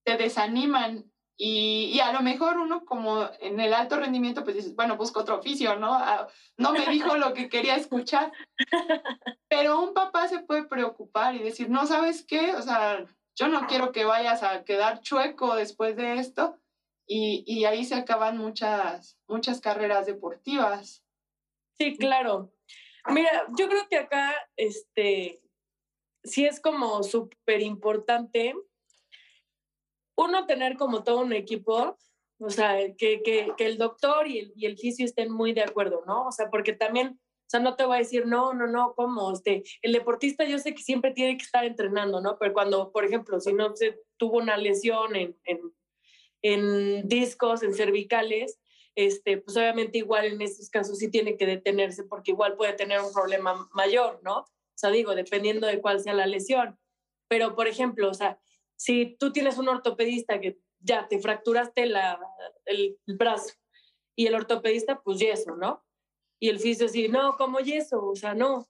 [0.04, 4.96] te desaniman y, a lo mejor uno como en el alto rendimiento, pues dices, bueno,
[4.96, 5.92] busco otro oficio, ¿no?
[5.92, 8.32] Ah, no me dijo lo que quería escuchar.
[9.48, 12.54] Pero un papá se puede preocupar y decir, no, ¿sabes qué?
[12.54, 16.58] O sea, yo no quiero que vayas a quedar chueco después de esto.
[17.06, 21.04] Y, y ahí se acaban muchas, muchas carreras deportivas.
[21.78, 22.52] Sí, claro.
[23.08, 25.42] Mira, yo creo que acá, este,
[26.22, 28.54] sí es como súper importante
[30.16, 31.98] uno, tener como todo un equipo,
[32.38, 35.62] o sea, que, que, que el doctor y el, y el fisio estén muy de
[35.62, 36.26] acuerdo, ¿no?
[36.26, 37.18] O sea, porque también,
[37.52, 39.32] sea, no te voy a decir, no, no, no, ¿cómo?
[39.32, 42.38] Este, el deportista yo sé que siempre tiene que estar entrenando, ¿no?
[42.38, 45.60] Pero cuando, por ejemplo, si no se tuvo una lesión en, en,
[46.42, 48.58] en discos, en cervicales,
[48.94, 53.00] este, pues obviamente igual en estos casos sí tiene que detenerse porque igual puede tener
[53.00, 54.40] un problema mayor, ¿no?
[54.40, 56.78] O sea, digo, dependiendo de cuál sea la lesión.
[57.28, 58.38] Pero, por ejemplo, o sea,
[58.76, 62.20] si tú tienes un ortopedista que ya te fracturaste la,
[62.66, 63.54] el, brazo
[64.16, 65.84] y el ortopedista, pues yeso, ¿no?
[66.42, 68.04] Y el fisio sí, no, ¿cómo yeso?
[68.04, 68.68] O sea, no.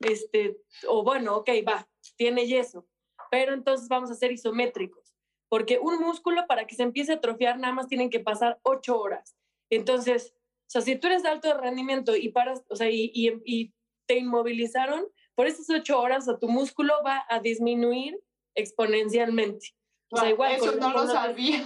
[0.00, 2.86] Este, o bueno, ok, va, tiene yeso.
[3.30, 5.14] Pero entonces vamos a ser isométricos.
[5.48, 9.00] Porque un músculo para que se empiece a atrofiar nada más tienen que pasar ocho
[9.00, 9.34] horas.
[9.70, 13.32] Entonces, o sea, si tú eres de alto rendimiento y paras, o sea, y, y,
[13.46, 13.72] y
[14.06, 18.20] te inmovilizaron, por esas ocho horas, o tu músculo va a disminuir
[18.54, 19.74] exponencialmente.
[20.10, 21.64] O sea, igual eso no lo sabía.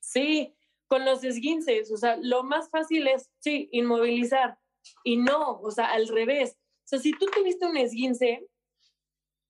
[0.00, 4.56] Sí, con los esguinces, o sea, lo más fácil es, sí, inmovilizar.
[5.04, 6.56] Y no, o sea, al revés.
[6.84, 8.46] O sea, si tú tuviste un esguince,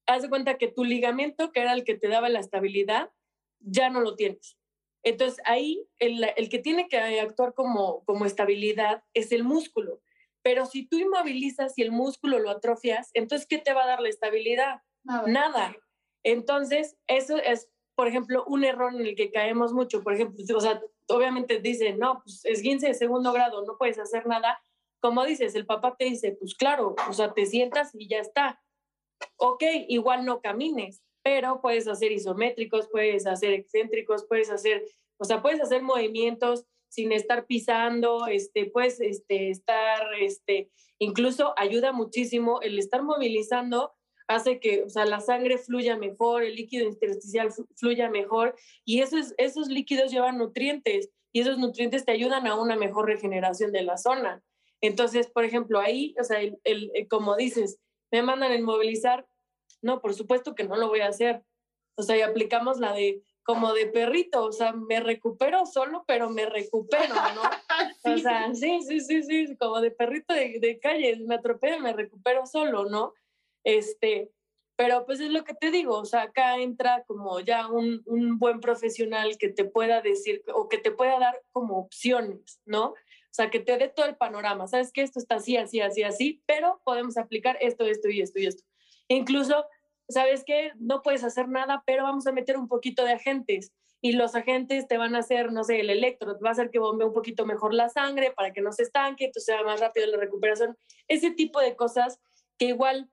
[0.06, 3.10] haz de cuenta que tu ligamento, que era el que te daba la estabilidad,
[3.60, 4.56] ya no lo tienes.
[5.02, 10.00] Entonces ahí el, el que tiene que actuar como, como estabilidad es el músculo.
[10.42, 14.00] Pero si tú inmovilizas y el músculo lo atrofias, entonces ¿qué te va a dar
[14.00, 14.82] la estabilidad?
[15.04, 15.26] Nada.
[15.26, 15.76] Nada.
[16.22, 20.02] Entonces, eso es, por ejemplo, un error en el que caemos mucho.
[20.02, 23.98] Por ejemplo, o sea, obviamente dicen, no, pues es 15 de segundo grado, no puedes
[23.98, 24.60] hacer nada.
[25.00, 28.60] Como dices, el papá te dice, pues claro, o sea, te sientas y ya está.
[29.36, 34.84] Ok, igual no camines, pero puedes hacer isométricos, puedes hacer excéntricos, puedes hacer,
[35.18, 41.92] o sea, puedes hacer movimientos sin estar pisando, este, puedes este, estar, este, incluso ayuda
[41.92, 43.92] muchísimo el estar movilizando
[44.28, 49.34] hace que o sea, la sangre fluya mejor, el líquido intersticial fluya mejor y esos,
[49.38, 53.96] esos líquidos llevan nutrientes y esos nutrientes te ayudan a una mejor regeneración de la
[53.96, 54.42] zona.
[54.80, 57.78] Entonces, por ejemplo, ahí, o sea, el, el, eh, como dices,
[58.10, 59.26] me mandan a inmovilizar,
[59.82, 61.42] no, por supuesto que no lo voy a hacer.
[61.96, 66.28] O sea, y aplicamos la de como de perrito, o sea, me recupero solo, pero
[66.28, 67.42] me recupero, ¿no?
[68.04, 71.92] O sea, sí, sí, sí, sí, como de perrito de, de calle, me atropello, me
[71.92, 73.14] recupero solo, ¿no?
[73.64, 74.30] Este,
[74.76, 78.38] pero pues es lo que te digo, o sea, acá entra como ya un, un,
[78.38, 82.94] buen profesional que te pueda decir o que te pueda dar como opciones, ¿no?
[83.38, 86.42] Sea, que te dé todo el panorama, sabes que esto está así, así, así, así,
[86.46, 88.64] pero podemos aplicar esto, esto y esto y esto.
[89.06, 89.64] Incluso
[90.08, 90.72] ¿sabes qué?
[90.78, 94.86] No puedes hacer nada, pero vamos a meter un poquito de agentes y los agentes
[94.86, 97.46] te van a hacer, no sé, el electro, va a hacer que bombee un poquito
[97.46, 100.78] mejor la sangre para que no se estanque, entonces sea más rápido la recuperación.
[101.08, 102.20] Ese tipo de cosas
[102.58, 103.10] que igual,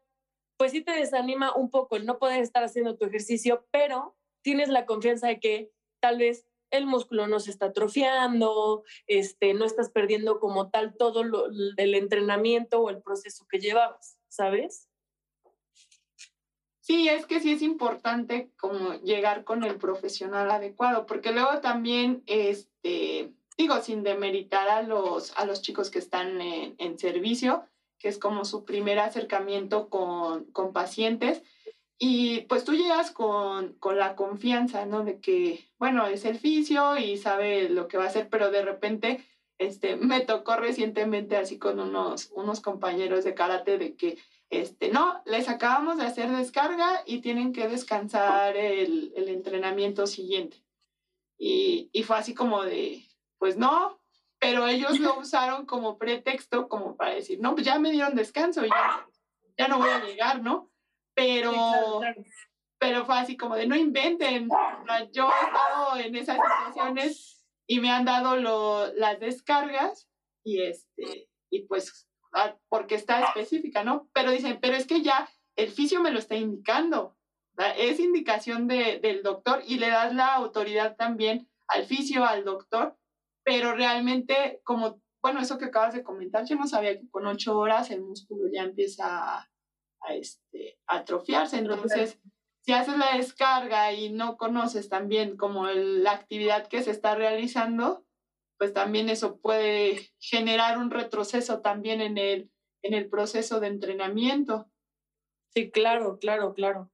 [0.57, 4.69] pues sí te desanima un poco el no poder estar haciendo tu ejercicio, pero tienes
[4.69, 9.89] la confianza de que tal vez el músculo no se está atrofiando, este, no estás
[9.89, 11.23] perdiendo como tal todo
[11.77, 14.89] el entrenamiento o el proceso que llevabas, ¿sabes?
[16.85, 22.21] Sí, es que sí es importante como llegar con el profesional adecuado, porque luego también,
[22.27, 27.63] este, digo, sin demeritar a los, a los chicos que están en, en servicio,
[27.97, 31.41] que es como su primer acercamiento con, con pacientes,
[31.97, 35.03] y pues tú llegas con, con, la confianza, ¿no?
[35.03, 38.63] De que, bueno, es el fisio y sabe lo que va a hacer, pero de
[38.63, 39.23] repente,
[39.57, 44.17] este, me tocó recientemente así con unos, unos compañeros de karate de que,
[44.49, 50.57] este, no, les acabamos de hacer descarga y tienen que descansar el, el entrenamiento siguiente.
[51.37, 53.03] Y, y fue así como de,
[53.39, 53.99] pues no,
[54.39, 58.63] pero ellos lo usaron como pretexto, como para decir, no, pues ya me dieron descanso,
[58.65, 59.07] ya,
[59.57, 60.69] ya no voy a llegar, ¿no?
[61.15, 62.01] Pero,
[62.77, 64.49] pero fue así como de, no inventen,
[65.13, 70.09] yo he estado en esas situaciones y me han dado lo, las descargas
[70.43, 72.07] y, este, y pues
[72.69, 74.09] porque está específica, ¿no?
[74.13, 77.17] Pero dicen, pero es que ya el fisio me lo está indicando,
[77.77, 82.97] es indicación de, del doctor y le das la autoridad también al fisio, al doctor,
[83.43, 87.57] pero realmente como, bueno, eso que acabas de comentar, yo no sabía que con ocho
[87.57, 89.49] horas el músculo ya empieza a,
[90.13, 92.19] este, atrofiarse, entonces
[92.65, 98.05] si haces la descarga y no conoces también como la actividad que se está realizando,
[98.57, 104.67] pues también eso puede generar un retroceso también en el, en el proceso de entrenamiento.
[105.53, 106.91] Sí, claro, claro, claro.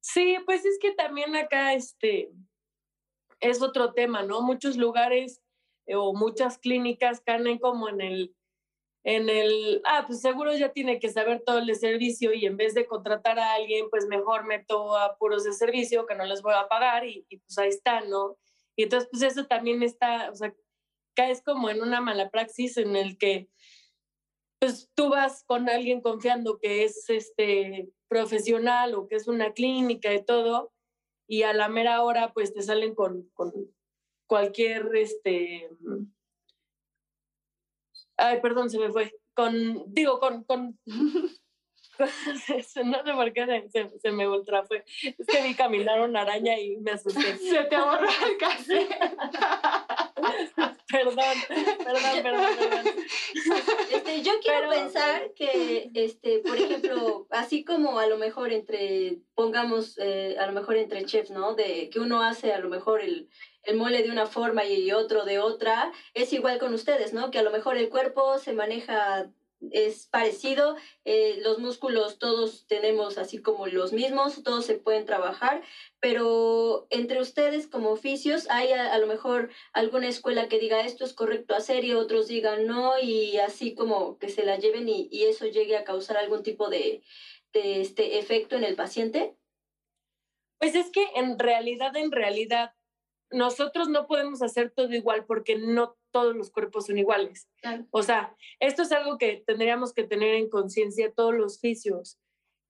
[0.00, 2.30] Sí, pues es que también acá este
[3.40, 4.42] es otro tema, ¿no?
[4.42, 5.40] Muchos lugares
[5.86, 8.36] eh, o muchas clínicas caen como en el
[9.08, 12.74] en el, ah, pues seguro ya tiene que saber todo el servicio y en vez
[12.74, 16.52] de contratar a alguien, pues mejor meto a puros de servicio que no les voy
[16.52, 18.36] a pagar y, y pues ahí está, ¿no?
[18.76, 20.54] Y entonces, pues eso también está, o sea,
[21.16, 23.48] caes como en una mala praxis en el que
[24.60, 30.12] pues tú vas con alguien confiando que es este profesional o que es una clínica
[30.12, 30.70] y todo,
[31.26, 33.54] y a la mera hora pues te salen con, con
[34.26, 35.70] cualquier, este,
[38.18, 40.78] ay, perdón, se me fue, con, digo, con, con
[42.84, 44.84] no sé por qué se, se, me ultra fue.
[45.02, 47.36] Es que vi caminar una araña y me asusté.
[47.38, 48.88] Se te borró el cassette.
[50.88, 51.16] perdón,
[51.48, 52.94] perdón, perdón, perdón.
[53.90, 59.98] Este, yo quiero pensar que, este, por ejemplo, así como a lo mejor entre, pongamos,
[59.98, 61.54] eh, a lo mejor entre chefs, ¿no?
[61.54, 63.28] De que uno hace a lo mejor el,
[63.62, 67.30] el mole de una forma y otro de otra, es igual con ustedes, ¿no?
[67.30, 69.30] Que a lo mejor el cuerpo se maneja
[69.72, 75.62] es parecido, eh, los músculos todos tenemos así como los mismos, todos se pueden trabajar,
[76.00, 81.12] pero entre ustedes como oficios hay a, lo mejor alguna escuela que diga esto es
[81.12, 85.46] correcto hacer y otros digan no y así como que se la lleven y, eso
[85.46, 87.02] llegue a causar algún tipo de,
[87.52, 89.36] de este efecto en el paciente.
[90.58, 92.72] Pues es que en realidad, en realidad,
[93.30, 97.48] nosotros no podemos hacer todo igual porque no todos los cuerpos son iguales.
[97.90, 102.18] O sea, esto es algo que tendríamos que tener en conciencia todos los fisios,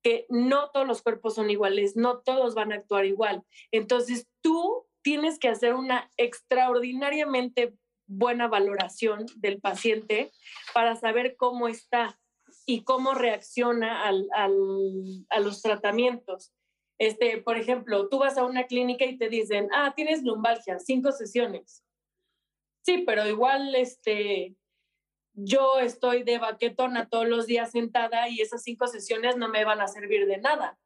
[0.03, 3.42] que no todos los cuerpos son iguales, no todos van a actuar igual.
[3.71, 7.75] Entonces, tú tienes que hacer una extraordinariamente
[8.07, 10.33] buena valoración del paciente
[10.75, 12.18] para saber cómo está
[12.66, 16.53] y cómo reacciona al, a los tratamientos.
[16.98, 21.12] Este, por ejemplo, tú vas a una clínica y te dicen, ah, tienes lumbalgia, cinco
[21.12, 21.84] sesiones.
[22.84, 24.56] Sí, pero igual, este,
[25.34, 29.80] yo estoy de baquetona todos los días sentada y esas cinco sesiones no me van
[29.80, 30.78] a servir de nada.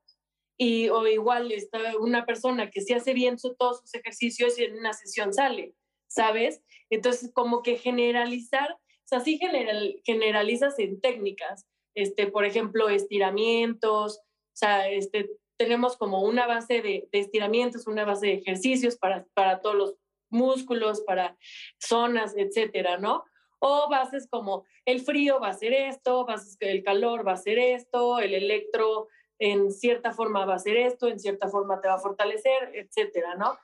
[0.59, 4.65] Y, o igual está una persona que sí hace bien su, todos sus ejercicios y
[4.65, 5.75] en una sesión sale,
[6.09, 6.63] ¿sabes?
[6.91, 14.19] Entonces, como que generalizar, o sea, sí general, generalizas en técnicas, este, por ejemplo, estiramientos,
[14.19, 19.61] o sea, este, tenemos como una base de, estiramientos, una base de ejercicios para, para
[19.61, 19.95] todos los
[20.31, 21.37] músculos, para
[21.79, 23.25] zonas, etcétera, ¿no?
[23.59, 27.59] O bases como el frío va a ser esto, bases el calor va a ser
[27.59, 31.95] esto, el electro en cierta forma va a ser esto, en cierta forma te va
[31.95, 33.59] a fortalecer, etcétera, ¿no?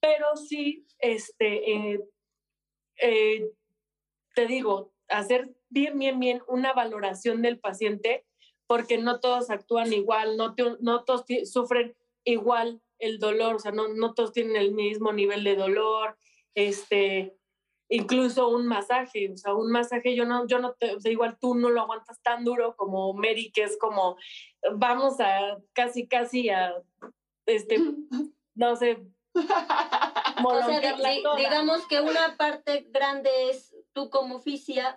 [0.00, 2.00] Pero sí, este, eh,
[3.00, 3.50] eh,
[4.34, 8.26] te digo, hacer bien, bien, bien una valoración del paciente
[8.66, 11.94] porque no todos actúan igual, no, no todos sufren
[12.24, 16.16] igual el dolor, o sea, no, no todos tienen el mismo nivel de dolor,
[16.54, 17.36] este,
[17.88, 21.36] incluso un masaje, o sea, un masaje yo no, yo no te, o sea, igual
[21.40, 24.16] tú no lo aguantas tan duro como Mary, que es como,
[24.76, 26.74] vamos a casi, casi a,
[27.46, 27.78] este,
[28.54, 29.04] no sé,
[29.34, 30.96] o sea,
[31.36, 34.96] digamos que una parte grande es tú como fisia,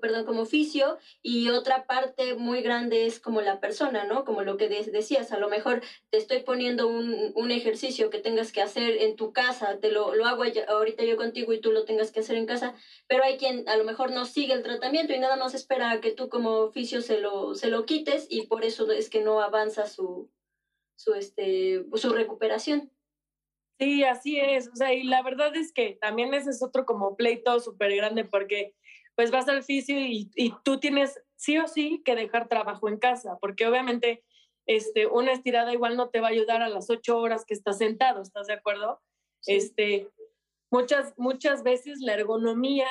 [0.00, 4.24] perdón, como oficio y otra parte muy grande es como la persona, ¿no?
[4.24, 5.80] Como lo que decías, a lo mejor
[6.10, 10.14] te estoy poniendo un, un, ejercicio que tengas que hacer en tu casa, te lo,
[10.14, 12.74] lo hago ahorita yo contigo y tú lo tengas que hacer en casa,
[13.06, 16.00] pero hay quien a lo mejor no sigue el tratamiento y nada más espera a
[16.00, 19.40] que tú como oficio se lo, se lo quites y por eso es que no
[19.40, 20.28] avanza su,
[20.96, 22.90] su, este, su recuperación.
[23.80, 24.68] Sí, así es.
[24.68, 28.24] O sea, y la verdad es que también ese es otro como pleito súper grande
[28.24, 28.74] porque
[29.14, 32.98] pues vas al fisio y, y, tú tienes sí o sí que dejar trabajo en
[32.98, 34.22] casa, porque obviamente
[34.66, 37.78] este, una estirada igual no te va a ayudar a las ocho horas que estás
[37.78, 39.00] sentado, ¿estás de acuerdo?
[39.46, 40.08] Este,
[40.70, 42.88] muchas, muchas veces la ergonomía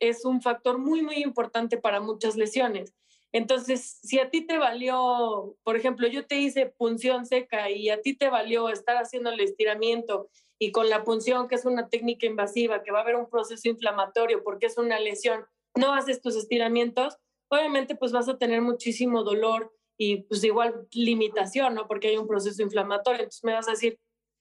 [0.00, 2.94] es un factor muy, muy importante para muchas lesiones.
[3.34, 8.00] Entonces, si a ti te valió, por ejemplo, yo te hice punción seca y a
[8.00, 12.26] ti te valió estar haciendo el estiramiento y con la punción, que es una técnica
[12.26, 16.36] invasiva, que va a haber un proceso inflamatorio porque es una lesión, no haces tus
[16.36, 17.18] estiramientos,
[17.50, 21.88] obviamente pues vas a tener muchísimo dolor y pues igual limitación, ¿no?
[21.88, 23.22] Porque hay un proceso inflamatorio.
[23.22, 23.98] Entonces me vas a decir,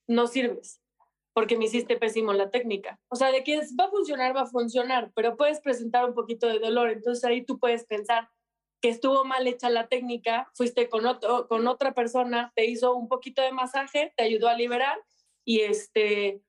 [0.07, 0.83] no sirves
[1.33, 2.99] porque me hiciste pésimo la técnica.
[3.09, 6.47] O sea, de que va a funcionar, va a funcionar, pero puedes presentar un poquito
[6.47, 6.91] de dolor.
[6.91, 8.29] Entonces ahí tú puedes pensar,
[8.83, 13.07] que estuvo mal hecha la técnica, fuiste con, otro, con otra persona, te hizo un
[13.07, 15.01] poquito de masaje, te ayudó a liberar
[15.45, 16.41] y, este,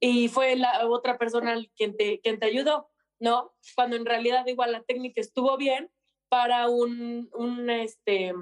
[0.00, 2.88] y fue la otra persona quien te, quien te ayudó,
[3.20, 3.54] ¿no?
[3.74, 5.90] Cuando en realidad igual la técnica estuvo bien
[6.30, 8.32] para un, un este,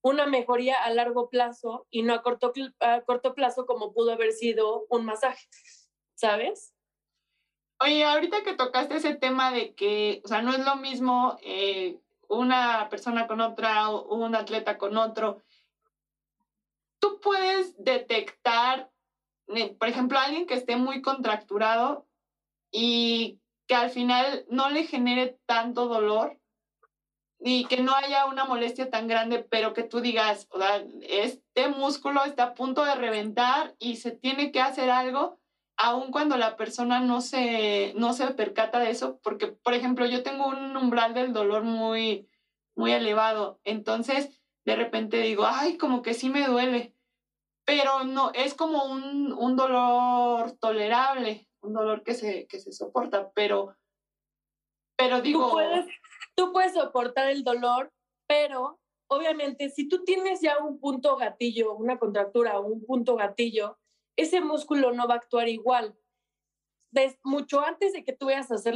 [0.00, 4.30] una mejoría a largo plazo y no a corto, a corto plazo como pudo haber
[4.30, 5.48] sido un masaje,
[6.14, 6.72] ¿sabes?
[7.82, 11.98] Oye, ahorita que tocaste ese tema de que, o sea, no es lo mismo eh,
[12.28, 15.42] una persona con otra un atleta con otro,
[16.98, 18.90] tú puedes detectar,
[19.78, 22.06] por ejemplo, alguien que esté muy contracturado
[22.70, 26.38] y que al final no le genere tanto dolor
[27.38, 31.68] y que no haya una molestia tan grande, pero que tú digas, o sea, este
[31.68, 35.39] músculo está a punto de reventar y se tiene que hacer algo
[35.82, 40.22] aun cuando la persona no se, no se percata de eso, porque, por ejemplo, yo
[40.22, 42.28] tengo un umbral del dolor muy,
[42.76, 46.94] muy elevado, entonces de repente digo, ay, como que sí me duele,
[47.64, 53.30] pero no, es como un, un dolor tolerable, un dolor que se, que se soporta,
[53.32, 53.74] pero,
[54.98, 55.46] pero digo...
[55.46, 55.86] Tú puedes,
[56.34, 57.90] tú puedes soportar el dolor,
[58.28, 58.78] pero
[59.08, 63.79] obviamente si tú tienes ya un punto gatillo, una contractura o un punto gatillo,
[64.20, 65.96] ese músculo no va a actuar igual.
[67.24, 68.74] mucho antes de que tú vayas a hacer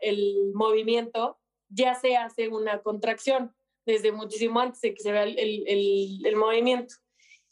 [0.00, 1.38] el movimiento,
[1.68, 3.54] ya se hace una contracción,
[3.86, 6.94] desde muchísimo antes de que se vea el, movimiento.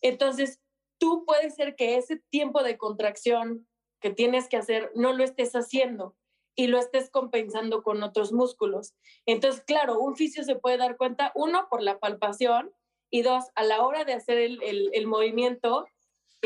[0.00, 0.60] Entonces,
[0.98, 3.68] tú puede ser que ese tiempo de contracción
[4.00, 6.16] que tienes que hacer no lo estés haciendo
[6.56, 8.94] y lo estés compensando con otros músculos.
[9.26, 12.72] Entonces, claro, un fisio se puede dar cuenta, uno, por la palpación,
[13.10, 14.60] y dos, a la hora de hacer el,
[14.92, 15.86] el movimiento,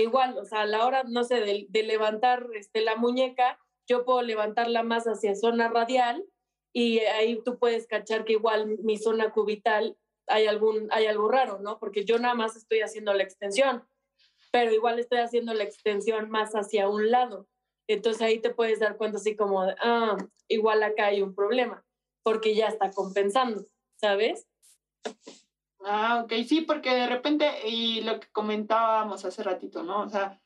[0.03, 4.23] igual, o sea, a la hora, no sé, de, levantar este, la muñeca, yo puedo
[4.23, 6.25] levantarla más hacia zona radial
[6.73, 9.97] y ahí tú puedes cachar que igual mi zona cubital
[10.27, 11.79] hay, algún, hay algo raro, ¿no?
[11.79, 13.85] Porque yo nada más estoy haciendo la extensión,
[14.53, 17.49] pero igual estoy haciendo la extensión más hacia un lado.
[17.89, 20.17] Entonces ahí te puedes dar cuenta así como, ah,
[20.49, 21.85] igual acá hay un problema,
[22.23, 23.65] porque ya está compensando,
[23.97, 24.47] ¿sabes?
[25.85, 30.01] Ah, ok, sí, porque de repente, y lo que comentábamos hace ratito, ¿no?
[30.01, 30.41] O sea,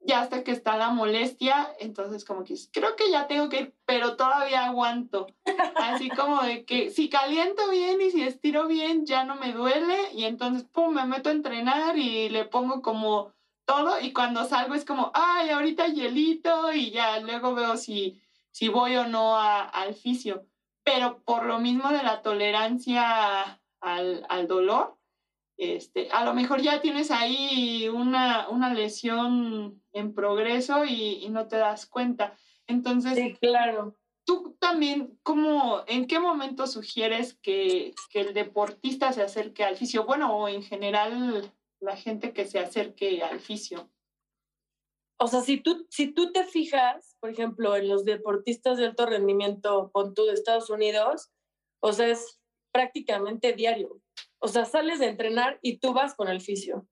[0.00, 3.74] ya hasta que está la molestia, entonces como que creo que ya tengo que ir,
[3.84, 5.26] pero todavía aguanto.
[5.76, 10.12] Así como de que si caliento bien y si estiro bien, ya no me duele
[10.14, 13.32] y entonces, pum, me meto a entrenar y le pongo como
[13.64, 18.20] todo y cuando salgo es como, ay, ahorita hielito y ya luego veo si,
[18.52, 20.46] si voy o no al fisio.
[20.84, 24.96] Pero por lo mismo de la tolerancia al, dolor,
[25.56, 31.56] este, a lo mejor ya tienes ahí una, una lesión en progreso y, no te
[31.56, 32.36] das cuenta.
[32.66, 33.96] Entonces, sí, claro.
[34.24, 40.04] Tú también, ¿cómo, ¿en qué momento sugieres que, que, el deportista se acerque al fisio?
[40.04, 43.88] Bueno, o en general la gente que se acerque al fisio.
[45.18, 49.06] O sea, si tú, si tú te fijas, por ejemplo, en los deportistas de alto
[49.06, 51.30] rendimiento, con tú de Estados Unidos,
[51.80, 52.38] o sea, es
[52.76, 54.02] prácticamente diario.
[54.38, 56.86] O sea, sales de entrenar y tú vas con el fisio.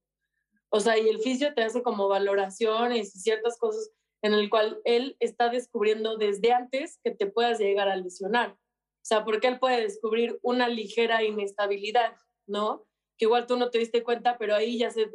[0.71, 4.81] O sea, y el fisio te hace como valoraciones y ciertas cosas en el cual
[4.85, 8.53] él está descubriendo desde antes que te puedas llegar a lesionar.
[8.53, 12.17] O sea, porque él puede descubrir una ligera inestabilidad,
[12.47, 12.87] ¿no?
[13.19, 15.11] Que igual tú no te diste cuenta, pero ahí ya se,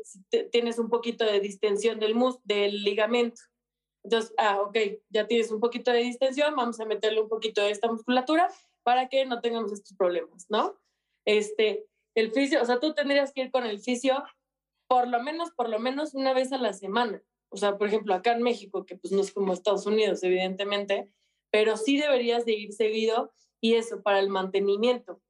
[0.51, 3.41] tienes un poquito de distensión del, mus, del ligamento.
[4.03, 4.77] Entonces, ah, ok,
[5.09, 8.47] ya tienes un poquito de distensión, vamos a meterle un poquito de esta musculatura
[8.83, 10.79] para que no tengamos estos problemas, ¿no?
[11.25, 14.23] Este, el fisio, o sea, tú tendrías que ir con el fisio
[14.89, 17.21] por lo menos, por lo menos una vez a la semana.
[17.49, 21.09] O sea, por ejemplo, acá en México, que pues no es como Estados Unidos, evidentemente,
[21.51, 25.21] pero sí deberías de ir seguido y eso para el mantenimiento.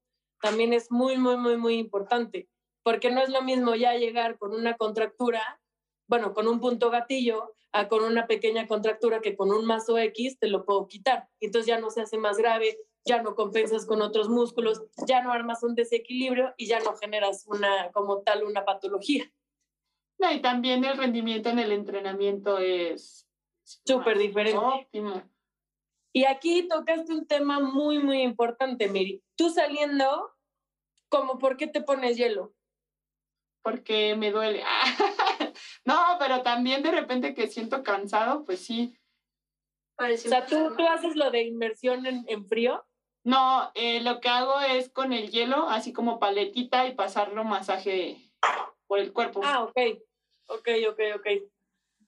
[0.42, 2.50] También es muy, muy, muy, muy importante,
[2.84, 5.62] porque no es lo mismo ya llegar con una contractura,
[6.08, 10.40] bueno, con un punto gatillo, a con una pequeña contractura que con un mazo X
[10.40, 11.28] te lo puedo quitar.
[11.40, 15.32] Entonces ya no se hace más grave, ya no compensas con otros músculos, ya no
[15.32, 19.32] armas un desequilibrio y ya no generas una, como tal, una patología.
[20.20, 23.28] No, y también el rendimiento en el entrenamiento es
[23.64, 24.58] súper diferente.
[24.58, 25.24] Óptimo.
[26.12, 29.24] Y aquí tocaste un tema muy, muy importante, Miri.
[29.36, 30.36] Tú saliendo,
[31.08, 32.54] ¿cómo por qué te pones hielo?
[33.62, 34.64] Porque me duele.
[35.86, 38.98] no, pero también de repente que siento cansado, pues sí.
[39.98, 42.84] o sea, ¿tú, ¿tú, haces lo de inmersión en, en frío?
[43.24, 48.32] No, eh, lo que hago es con el hielo, así como paletita y pasarlo masaje
[48.88, 49.42] por el cuerpo.
[49.44, 49.78] Ah, ok.
[50.48, 51.28] Ok, ok, ok.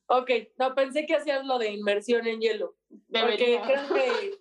[0.07, 2.75] Ok, no, pensé que hacías lo de inmersión en hielo.
[3.09, 4.39] Porque creo que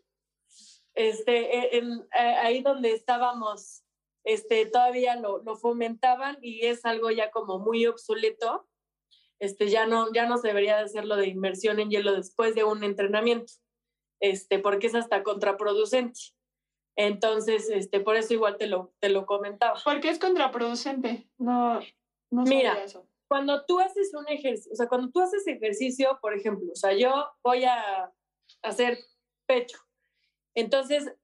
[0.95, 3.83] este, e, en, ahí donde estábamos,
[4.25, 8.69] este, todavía lo, lo, fomentaban y es algo ya como muy obsoleto.
[9.39, 12.55] Este, ya, no, ya no se debería de hacer lo de inmersión en hielo después
[12.55, 13.53] de un entrenamiento,
[14.21, 16.21] este, porque es hasta contraproducente.
[17.01, 19.79] Entonces, este, por eso igual te lo, te lo comentaba.
[19.83, 21.27] ¿Por qué es contraproducente?
[21.39, 21.81] No,
[22.31, 26.35] no Mira, eso cuando tú haces un ejercicio, o sea, cuando tú haces ejercicio, por
[26.35, 28.13] ejemplo, o sea, yo voy a
[28.61, 28.99] hacer
[29.47, 29.79] pecho,
[30.57, 31.15] entonces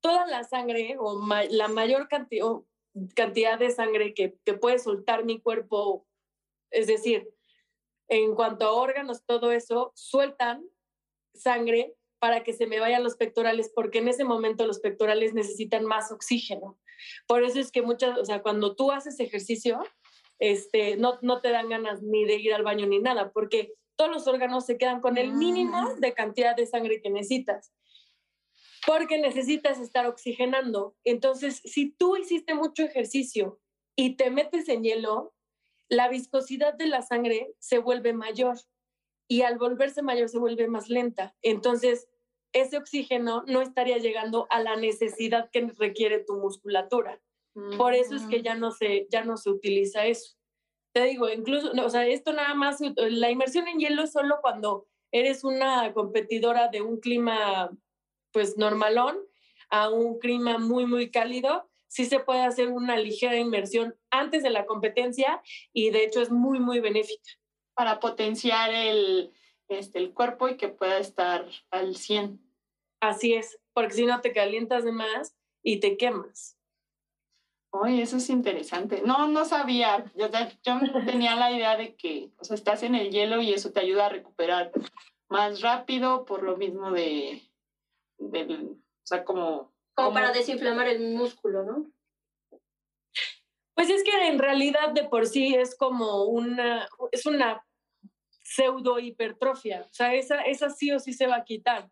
[0.00, 1.20] toda la sangre o
[1.50, 2.46] la mayor cantidad,
[3.16, 6.06] cantidad de sangre que, que puede soltar mi cuerpo,
[6.70, 7.28] es decir,
[8.06, 10.64] en cuanto a órganos, todo eso, sueltan
[11.34, 15.84] sangre para que se me vayan los pectorales, porque en ese momento los pectorales necesitan
[15.84, 16.78] más oxígeno.
[17.26, 19.82] Por eso es que muchas, o sea, cuando tú haces ejercicio,
[20.38, 24.10] este, no, no te dan ganas ni de ir al baño ni nada, porque todos
[24.10, 25.94] los órganos se quedan con el mínimo ah.
[25.98, 27.72] de cantidad de sangre que necesitas,
[28.86, 30.96] porque necesitas estar oxigenando.
[31.04, 33.60] Entonces, si tú hiciste mucho ejercicio
[33.96, 35.34] y te metes en hielo,
[35.88, 38.56] la viscosidad de la sangre se vuelve mayor
[39.28, 41.34] y al volverse mayor se vuelve más lenta.
[41.42, 42.08] Entonces,
[42.52, 47.20] ese oxígeno no estaría llegando a la necesidad que requiere tu musculatura.
[47.78, 50.36] Por eso es que ya no se, ya no se utiliza eso.
[50.92, 54.86] Te digo, incluso, o sea, esto nada más, la inmersión en hielo es solo cuando
[55.10, 57.70] eres una competidora de un clima,
[58.30, 59.16] pues, normalón
[59.70, 61.68] a un clima muy, muy cálido.
[61.88, 65.40] Sí se puede hacer una ligera inmersión antes de la competencia
[65.72, 67.30] y de hecho es muy, muy benéfica.
[67.76, 69.32] Para potenciar el,
[69.68, 72.40] este, el cuerpo y que pueda estar al 100.
[73.00, 76.56] Así es, porque si no te calientas de más y te quemas.
[77.70, 79.02] Oye, eso es interesante.
[79.04, 80.04] No, no sabía.
[80.14, 80.30] Yo,
[81.04, 84.06] tenía la idea de que, o sea, estás en el hielo y eso te ayuda
[84.06, 84.72] a recuperar
[85.28, 87.42] más rápido por lo mismo de,
[88.18, 89.74] o sea, como...
[89.94, 91.90] Como, para desinflamar el músculo, ¿no?
[93.74, 97.65] Pues es que en realidad de por sí es como una, es una
[98.48, 99.86] pseudo hipertrofia.
[99.90, 101.90] O sea, esa, esa sí o sí se va a quitar.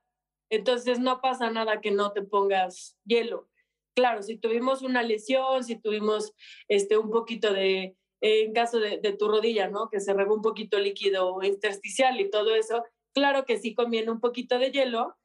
[0.51, 3.49] Entonces no pasa nada que no te pongas hielo
[3.95, 6.35] claro, si tuvimos una lesión, si tuvimos
[6.69, 9.89] este, un poquito de, en caso de, tu rodilla, ¿no?
[9.89, 12.85] Que se regó un poquito líquido intersticial y todo eso,
[13.15, 15.17] claro que sí conviene un poquito de hielo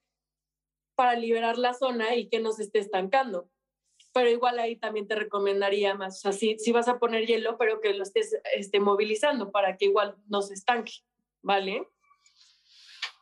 [0.95, 3.49] para liberar la zona y que no se esté estancando.
[4.13, 7.79] Pero igual ahí también te recomendaría más, o sea, si, vas a poner hielo, pero
[7.79, 10.93] que lo estés este, movilizando para que igual no se estanque,
[11.41, 11.87] ¿vale?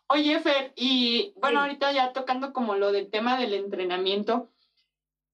[0.09, 4.49] Oye, Fer, y bueno, ahorita ya tocando como lo del tema del entrenamiento,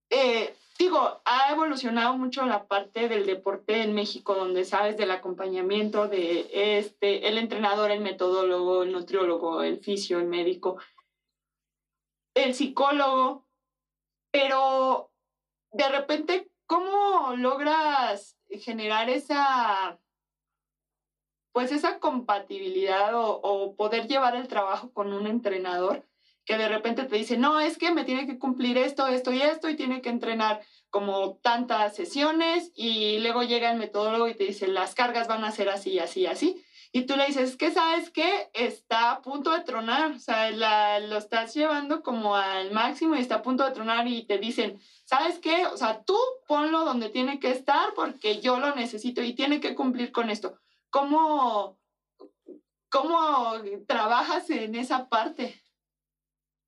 [0.10, 6.08] eh, digo, ha evolucionado mucho la parte del deporte en México, donde sabes del acompañamiento
[6.08, 10.78] de este, el entrenador, el metodólogo, el nutriólogo, el fisio, el médico,
[12.34, 13.46] el psicólogo,
[14.32, 15.12] pero
[15.72, 20.00] de repente, ¿cómo logras generar esa,
[21.54, 26.06] pues esa compatibilidad o, poder llevar el trabajo con un entrenador?
[26.46, 29.42] que de repente te dice, no, es que me tiene que cumplir esto, esto y
[29.42, 34.44] esto y tiene que entrenar como tantas sesiones y luego llega el metodólogo y te
[34.44, 36.62] dice, las cargas van a ser así, así, así.
[36.96, 41.00] Y tú le dices, que sabes que está a punto de tronar, o sea, la,
[41.00, 44.80] lo estás llevando como al máximo y está a punto de tronar y te dicen,
[45.04, 45.66] ¿sabes qué?
[45.66, 46.16] O sea, tú
[46.48, 50.60] ponlo donde tiene que estar porque yo lo necesito y tiene que cumplir con esto.
[50.94, 51.80] ¿Cómo,
[52.90, 53.56] cómo
[53.88, 55.60] trabajas en esa parte?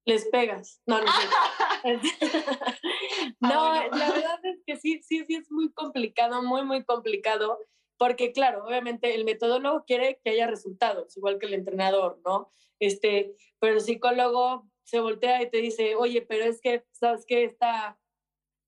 [0.05, 0.81] les pegas.
[0.85, 1.05] No, no,
[3.39, 7.59] no, la verdad es que sí, sí, sí es muy complicado, muy, muy complicado,
[7.97, 12.51] porque claro, obviamente el metodólogo quiere que haya resultados, igual que el entrenador, ¿no?
[12.79, 17.43] Este, pero el psicólogo se voltea y te dice, oye, pero es que, ¿sabes qué?
[17.43, 17.97] Está,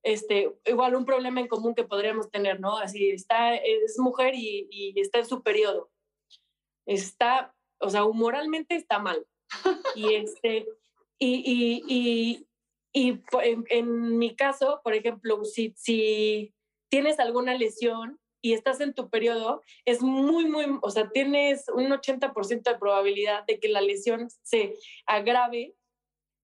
[0.03, 2.77] este, igual un problema en común que podríamos tener, ¿no?
[2.77, 5.89] Así, está, es mujer y, está en su periodo.
[6.85, 9.25] Está, o sea, moralmente está mal.
[9.95, 10.67] Y este,
[11.19, 12.47] y, y,
[12.93, 13.21] y,
[13.69, 16.53] en, mi caso, por ejemplo, si, si
[16.89, 21.89] tienes alguna lesión y estás en tu periodo, es muy, muy, o sea, tienes un
[21.89, 24.75] 80% de probabilidad de que la lesión se
[25.05, 25.75] agrave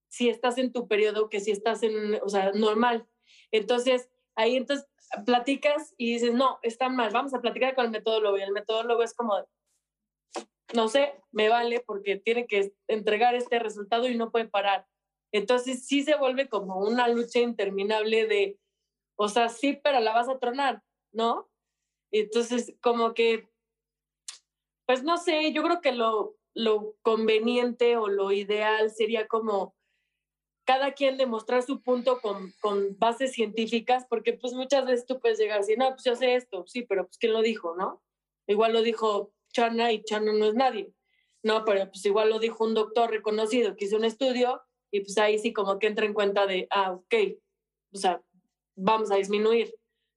[0.09, 3.07] si estás en tu periodo que si estás en, o sea, normal.
[3.53, 4.87] Entonces, ahí entonces
[5.25, 8.37] platicas y dices, no, está mal, vamos a platicar con el metodólogo.
[8.37, 9.35] Y el metodólogo es como,
[10.73, 14.87] no sé, me vale porque tiene que entregar este resultado y no puede parar.
[15.31, 18.59] Entonces sí se vuelve como una lucha interminable de,
[19.15, 20.81] o sea, sí, pero la vas a tronar,
[21.11, 21.49] ¿no?
[22.11, 23.49] Entonces, como que,
[24.87, 29.75] pues no sé, yo creo que lo, lo conveniente o lo ideal sería como
[30.65, 35.39] cada quien demostrar su punto con, con, bases científicas, porque pues muchas veces tú puedes
[35.39, 38.01] llegar así, no, pues yo sé esto, sí, pero pues ¿quién lo dijo, no?
[38.47, 40.93] Igual lo dijo Chana y Chana no es nadie.
[41.43, 44.61] No, pero pues igual lo dijo un doctor reconocido que hizo un estudio
[44.91, 47.15] y pues ahí sí como que entra en cuenta de, ah, ok,
[47.93, 48.21] o sea,
[48.75, 49.73] vamos a disminuir.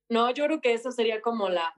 [0.08, 1.74] No, yo creo que eso sería como la,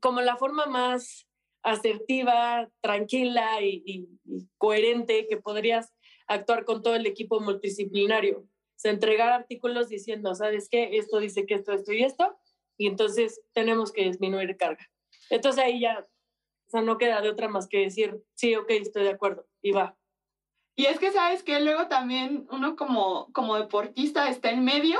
[0.00, 1.26] como la forma más
[1.62, 4.08] asertiva, tranquila y,
[4.58, 5.92] coherente que podrías
[6.26, 8.38] actuar con todo el equipo multidisciplinario.
[8.38, 10.96] O sea, entregar artículos diciendo, ¿sabes qué?
[10.96, 12.36] Esto dice que esto, esto y esto,
[12.76, 14.90] y entonces tenemos que disminuir carga.
[15.30, 16.06] Entonces ahí ya
[16.66, 19.72] o sea, no queda de otra más que decir, sí, ok, estoy de acuerdo, y
[19.72, 19.94] va.
[20.74, 24.98] Y es que sabes que luego también uno como, como deportista está en medio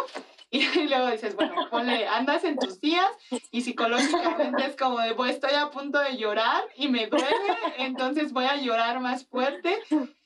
[0.83, 3.07] y luego dices, bueno, ponle, andas en tus días
[3.51, 7.27] y psicológicamente es como de, pues estoy a punto de llorar y me duele,
[7.79, 9.79] entonces voy a llorar más fuerte.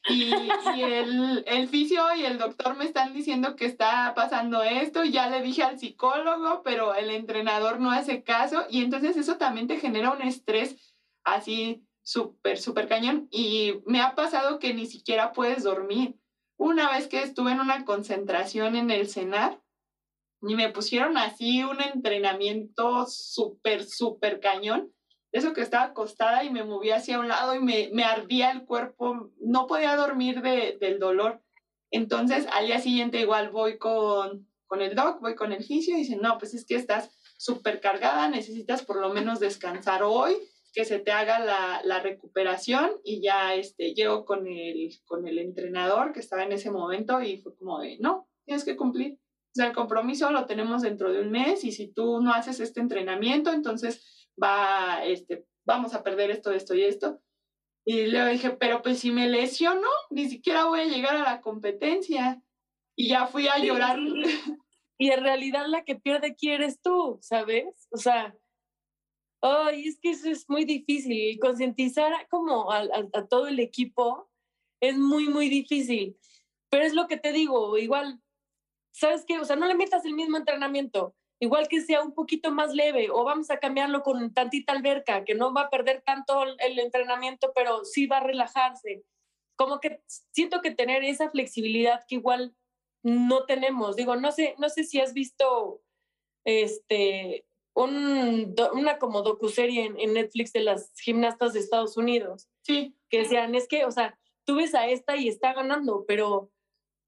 [0.09, 0.33] Y,
[0.77, 5.31] y el, el fisio y el doctor me están diciendo que está pasando esto, ya
[5.31, 9.79] le dije al psicólogo, pero el entrenador no hace caso y entonces eso también te
[9.79, 10.77] genera un estrés
[11.23, 13.29] así súper, súper cañón.
[13.31, 16.17] Y me ha pasado que ni siquiera puedes dormir.
[16.57, 19.61] Una vez que estuve en una concentración en el cenar
[20.49, 24.93] y me pusieron así un entrenamiento súper, súper cañón.
[25.33, 28.65] Eso que estaba acostada y me movía hacia un lado y me, me ardía el
[28.65, 31.43] cuerpo, no podía dormir de, del dolor.
[31.91, 36.01] Entonces, al día siguiente igual voy con, con el doc, voy con el fisio y
[36.01, 40.37] dicen, no, pues es que estás súper cargada, necesitas por lo menos descansar hoy
[40.73, 45.39] que se te haga la, la, recuperación y ya este, llego con el, con el
[45.39, 49.19] entrenador que estaba en ese momento y fue como de, no, tienes que cumplir.
[49.57, 52.61] O sea, el compromiso lo tenemos dentro de un mes y si tú no haces
[52.61, 57.23] este entrenamiento, entonces va, este, vamos a perder esto, esto y esto.
[57.87, 61.41] Y le dije, pero pues si me lesiono, ni siquiera voy a llegar a la
[61.41, 62.43] competencia.
[62.95, 63.99] Y ya fui a llorar.
[64.99, 67.87] Y en realidad la que pierde aquí eres tú, ¿sabes?
[67.91, 68.35] O sea,
[69.43, 71.39] Ay, es que eso es muy difícil.
[71.39, 72.79] Concientizar como a,
[73.13, 74.31] a, todo el equipo
[74.81, 76.17] es muy, muy difícil.
[76.71, 78.21] Pero es lo que te digo, igual,
[78.97, 79.39] ¿sabes qué?
[79.39, 81.15] O sea, no le metas el mismo entrenamiento.
[81.39, 85.35] Igual que sea un poquito más leve o vamos a cambiarlo con tantita alberca, que
[85.35, 89.05] no va a perder tanto el entrenamiento, pero sí va a relajarse.
[89.55, 90.01] Como que
[90.33, 92.57] siento que tener esa flexibilidad que igual
[93.03, 93.97] no tenemos.
[93.97, 95.83] Digo, no sé, no sé si has visto
[96.45, 102.49] este un, una como docuserie en, en Netflix de las gimnastas de Estados Unidos.
[102.63, 102.97] Sí.
[103.11, 106.51] Que decían, es que, o sea, tú ves a esta y está ganando, pero,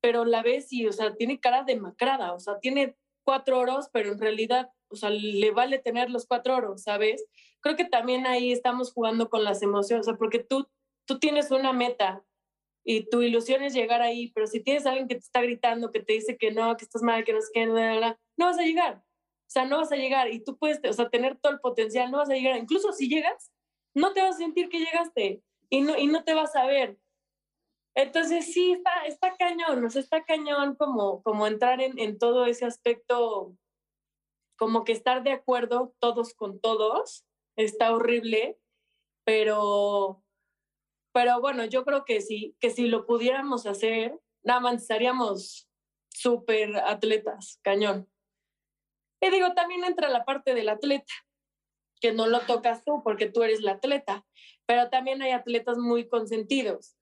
[0.00, 4.12] pero la ves y, o sea, tiene cara demacrada, o sea, tiene cuatro oros, pero
[4.12, 7.24] en realidad, o sea, le vale tener los cuatro oros, ¿sabes?
[7.60, 10.68] Creo que también ahí estamos jugando con las emociones, o sea, porque tú,
[11.06, 12.24] tú tienes una meta
[12.84, 15.90] y tu ilusión es llegar ahí, pero si tienes a alguien que te está gritando,
[15.90, 18.58] que te dice que no, que estás mal, que no es que no, no vas
[18.58, 19.02] a llegar.
[19.48, 22.10] O sea, no vas a llegar y tú puedes, o sea, tener todo el potencial,
[22.10, 22.56] no vas a llegar.
[22.56, 23.50] Incluso si llegas,
[23.94, 26.98] no te vas a sentir que llegaste y no, y no te vas a ver.
[27.94, 32.64] Entonces sí, está, cañón, o sea, está cañón como, como entrar en, en todo ese
[32.64, 33.56] aspecto
[34.56, 37.24] como que estar de acuerdo todos con todos
[37.56, 38.58] está horrible,
[39.24, 40.22] pero,
[41.12, 45.68] pero bueno, yo creo que sí, que si lo pudiéramos hacer, nada más estaríamos
[46.08, 48.08] súper atletas, cañón.
[49.20, 51.12] Y digo, también entra la parte del atleta,
[52.00, 54.24] que no lo tocas tú porque tú eres la atleta,
[54.68, 56.94] pero también hay atletas muy consentidos.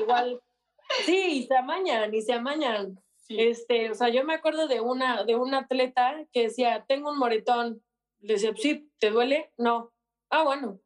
[0.00, 0.40] igual,
[1.04, 2.98] sí, y se amañan, y se amañan.
[3.28, 7.18] Este, o sea, yo me acuerdo de una, de una atleta que decía, tengo un
[7.18, 7.82] moretón.
[8.20, 9.52] Le decía, sí, ¿te duele?
[9.58, 9.92] No.
[10.30, 10.80] Ah, bueno.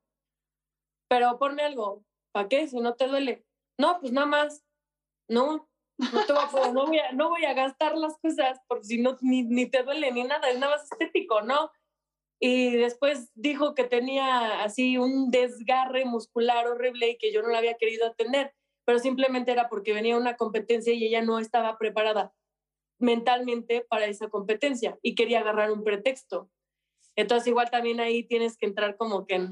[1.06, 2.04] Pero ponme algo.
[2.32, 2.66] ¿Para qué?
[2.66, 3.46] Si no te duele.
[3.78, 4.64] No, pues nada más.
[5.28, 8.84] No, no, te voy a, no, voy a, no voy a gastar las cosas porque
[8.84, 11.70] si no, ni, ni te duele ni nada, es nada más estético, ¿no?
[12.44, 17.58] Y después dijo que tenía así un desgarre muscular horrible y que yo no la
[17.58, 18.52] había querido atender
[18.84, 22.32] pero simplemente era porque venía una competencia y ella no estaba preparada
[22.98, 26.50] mentalmente para esa competencia y quería agarrar un pretexto.
[27.16, 29.48] Entonces igual también ahí tienes que entrar como que,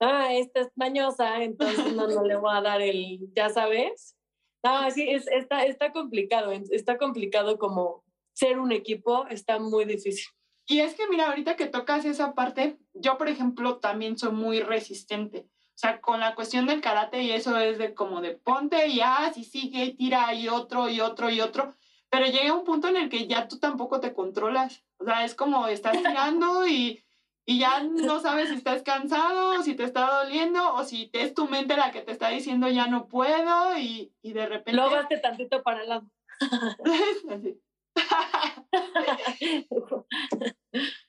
[0.00, 4.16] ah, esta es mañosa, entonces no, no le voy a dar el, ya sabes.
[4.62, 10.26] No, sí, es, está, está complicado, está complicado como ser un equipo, está muy difícil.
[10.70, 14.60] Y es que mira, ahorita que tocas esa parte, yo por ejemplo también soy muy
[14.60, 15.48] resistente.
[15.48, 19.00] O sea, con la cuestión del karate y eso es de como de ponte y
[19.00, 21.74] haz y sigue y tira y otro y otro y otro.
[22.08, 24.84] Pero llega un punto en el que ya tú tampoco te controlas.
[24.98, 27.02] O sea, es como estás tirando y,
[27.44, 31.48] y ya no sabes si estás cansado, si te está doliendo o si es tu
[31.48, 34.80] mente la que te está diciendo ya no puedo y, y de repente...
[34.80, 36.06] Lo gaste tantito para el lado.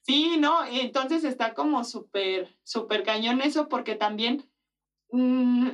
[0.01, 4.51] sí, no, entonces está como súper, súper cañón eso porque también
[5.11, 5.71] Mm,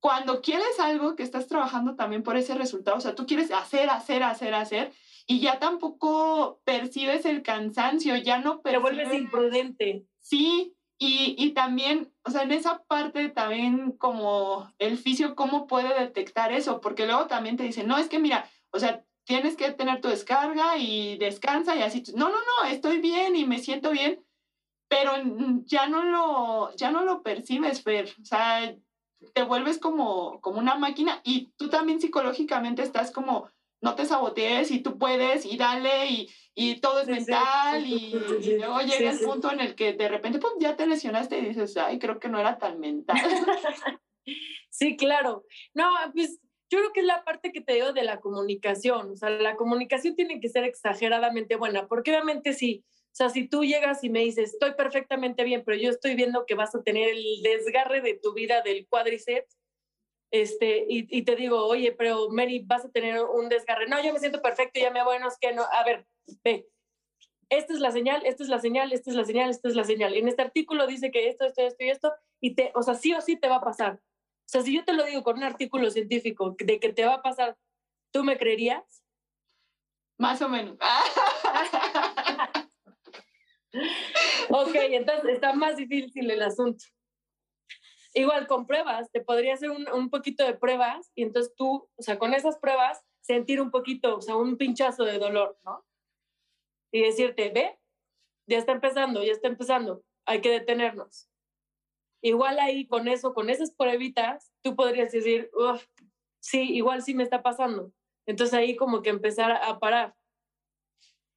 [0.00, 3.90] cuando quieres algo que estás trabajando también por ese resultado, o sea, tú quieres hacer,
[3.90, 4.92] hacer, hacer, hacer,
[5.26, 8.90] y ya tampoco percibes el cansancio, ya no percibes...
[8.90, 10.06] Te vuelves imprudente.
[10.20, 15.98] Sí, y, y, también, o sea, en esa parte también como el fisio, ¿cómo puede
[16.00, 16.80] detectar eso?
[16.80, 20.08] Porque luego también te dicen, no, es que mira, o sea, tienes que tener tu
[20.08, 22.02] descarga y descansa y así.
[22.16, 24.24] No, no, no, estoy bien y me siento bien,
[24.88, 25.12] pero
[25.66, 28.08] ya no lo, ya no lo percibes, Fer.
[28.22, 28.74] O sea,
[29.34, 33.50] te vuelves como, como una máquina y tú también psicológicamente estás como,
[33.82, 38.12] no te sabotees y tú puedes y dale y, y todo es mental y,
[38.58, 41.76] luego llega el punto en el que de repente pues, ya te lesionaste y dices,
[41.76, 43.18] ay, creo que no era tan mental.
[44.70, 45.44] sí, claro.
[45.74, 49.12] No, pues yo creo que es la parte que te digo de la comunicación.
[49.12, 53.48] O sea, la comunicación tiene que ser exageradamente buena, porque obviamente sí o sea, si
[53.48, 56.84] tú llegas y me dices, estoy perfectamente bien, pero yo estoy viendo que vas a
[56.84, 59.58] tener el desgarre de tu vida del cuádriceps,
[60.30, 63.88] este, y, te digo, oye, pero Mary, vas a tener un desgarre.
[63.88, 65.64] No, yo me siento perfecto, ya me voy, no es que no.
[65.64, 66.06] A ver,
[66.44, 66.68] ve,
[67.48, 69.84] esta es la señal, esta es la señal, esta es la señal, esta es la
[69.84, 70.14] señal.
[70.14, 73.14] En este artículo dice que esto, esto, esto y esto, y te, o sea, sí
[73.14, 74.00] o sí te va a pasar.
[74.48, 77.16] O sea, si yo te lo digo con un artículo científico de que te va
[77.16, 77.58] a pasar,
[78.10, 79.04] ¿tú me creerías?
[80.18, 80.78] Más o menos.
[84.48, 86.82] ok, entonces está más difícil el asunto.
[88.14, 92.02] Igual con pruebas, te podría hacer un, un, poquito de pruebas y entonces tú, o
[92.02, 95.84] sea, con esas pruebas, sentir un poquito, o sea, un pinchazo de dolor, ¿no?
[96.90, 97.78] Y decirte, ve,
[98.46, 101.28] ya está empezando, ya está empezando, hay que detenernos.
[102.22, 105.50] Igual ahí con eso, con esas pruebitas, tú podrías decir,
[106.40, 107.92] sí, igual sí me está pasando.
[108.26, 110.14] Entonces ahí como que empezar a parar.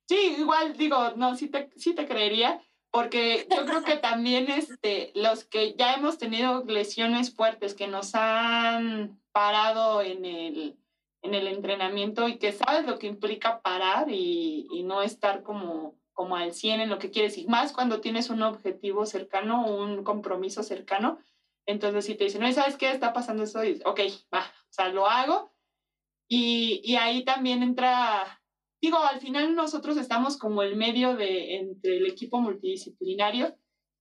[0.07, 2.61] Sí, igual digo, no, sí te, sí te creería,
[2.91, 8.13] porque yo creo que también este, los que ya hemos tenido lesiones fuertes que nos
[8.13, 10.77] han parado en el,
[11.21, 15.95] en el entrenamiento y que sabes lo que implica parar y, y no estar como,
[16.13, 20.03] como al 100 en lo que quieres, y más cuando tienes un objetivo cercano, un
[20.03, 21.19] compromiso cercano,
[21.65, 23.63] entonces si te dicen, no, ¿sabes qué está pasando eso?
[23.63, 23.99] Y, ok,
[24.33, 25.53] va, o sea, lo hago.
[26.27, 28.41] Y, y ahí también entra
[28.81, 33.55] digo, al final nosotros estamos como el medio de entre el equipo multidisciplinario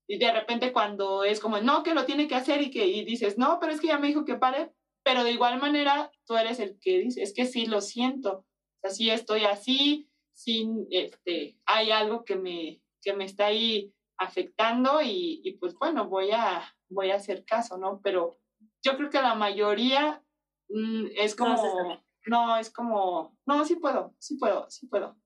[0.08, 3.04] y de repente cuando es como, no, que lo tiene que hacer y que y
[3.04, 4.72] dices, no, pero es que ya me dijo que pare,
[5.04, 8.80] pero de igual manera tú eres el que dice, es que sí lo siento, o
[8.80, 10.09] sea, sí estoy así,
[10.42, 16.08] sí, este, hay algo que me, que me está ahí afectando y, y pues bueno,
[16.08, 18.00] voy a, voy a hacer caso, ¿no?
[18.02, 18.38] Pero
[18.82, 20.22] yo creo que la mayoría
[20.68, 25.16] mm, es como no, es como, no, sí puedo, sí puedo, sí puedo.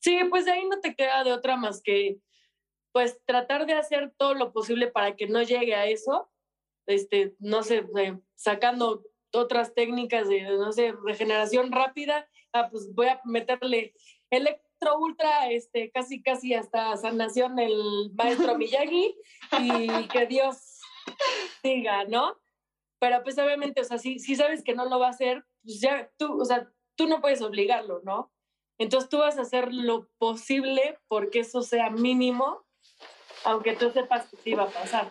[0.00, 2.18] Sí, pues ahí no te queda de otra más que,
[2.92, 6.30] pues, tratar de hacer todo lo posible para que no llegue a eso,
[6.86, 13.08] este, no sé, eh, sacando otras técnicas de, no sé, regeneración rápida, ah, pues voy
[13.08, 13.94] a meterle
[14.30, 19.14] electro ultra, este, casi, casi hasta sanación del maestro Miyagi
[19.60, 20.80] y que Dios
[21.62, 22.38] diga, ¿no?
[22.98, 25.80] Pero pues obviamente, o sea, si, si sabes que no lo va a hacer, pues
[25.80, 28.32] ya tú, o sea, tú no puedes obligarlo, ¿no?
[28.78, 32.64] Entonces tú vas a hacer lo posible porque eso sea mínimo,
[33.44, 35.10] aunque tú sepas que sí va a pasar.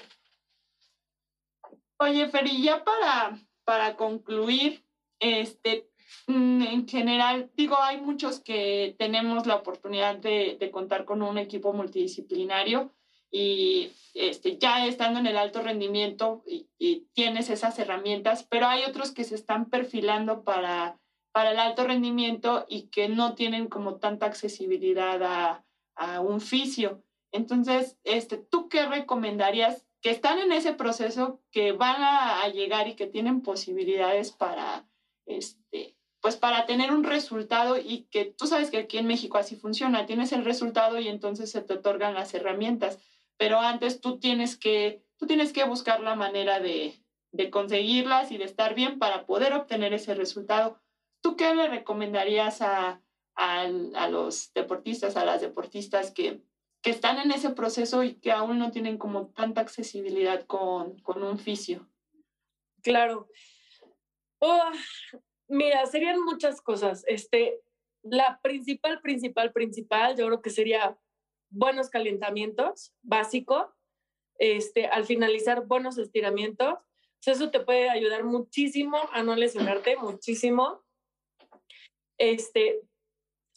[2.00, 4.86] Oye, Feri, ya para, para concluir,
[5.20, 5.89] este,
[6.28, 11.74] en general, digo, hay muchos que tenemos la oportunidad de, de contar con un equipo
[11.74, 12.94] multidisciplinario
[13.32, 18.84] y este, ya estando en el alto rendimiento y, y, tienes esas herramientas, pero hay
[18.84, 21.00] otros que se están perfilando para,
[21.32, 27.04] para el alto rendimiento y que no tienen como tanta accesibilidad a, a un fisio.
[27.32, 32.88] Entonces, este, ¿tú qué recomendarías que están en ese proceso, que van a, a llegar
[32.88, 34.88] y que tienen posibilidades para,
[35.26, 39.56] este, pues para tener un resultado y que tú sabes que aquí en México así
[39.56, 43.00] funciona, tienes el resultado y entonces se te otorgan las herramientas
[43.40, 46.94] pero antes tú tienes que, tú tienes que buscar la manera de,
[47.32, 50.82] de conseguirlas y de estar bien para poder obtener ese resultado.
[51.22, 53.02] ¿Tú qué le recomendarías a,
[53.36, 56.42] a, los deportistas, a las deportistas que,
[56.82, 61.24] que, están en ese proceso y que aún no tienen como tanta accesibilidad con, con
[61.24, 61.88] un fisio?
[62.84, 63.30] Claro.
[64.40, 64.70] Oh,
[65.50, 67.04] mira, serían muchas cosas.
[67.08, 67.62] Este,
[68.04, 70.98] la principal, principal, principal, yo creo que sería
[71.50, 73.76] buenos calentamientos, básico,
[74.38, 76.76] este, al finalizar buenos estiramientos.
[77.26, 80.82] eso te puede ayudar muchísimo a no lesionarte, muchísimo.
[82.18, 82.82] Este,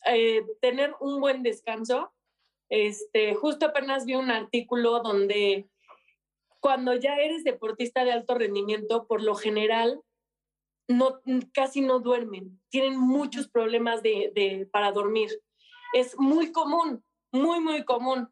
[0.07, 2.13] eh, tener un buen descanso.
[2.69, 5.69] Este, justo apenas vi un artículo donde
[6.59, 10.01] cuando ya eres deportista de alto rendimiento, por lo general,
[10.99, 11.21] no,
[11.53, 12.61] casi no duermen.
[12.71, 15.31] Tienen muchos problemas de, de, para dormir.
[15.95, 18.29] Es muy común muy, muy común.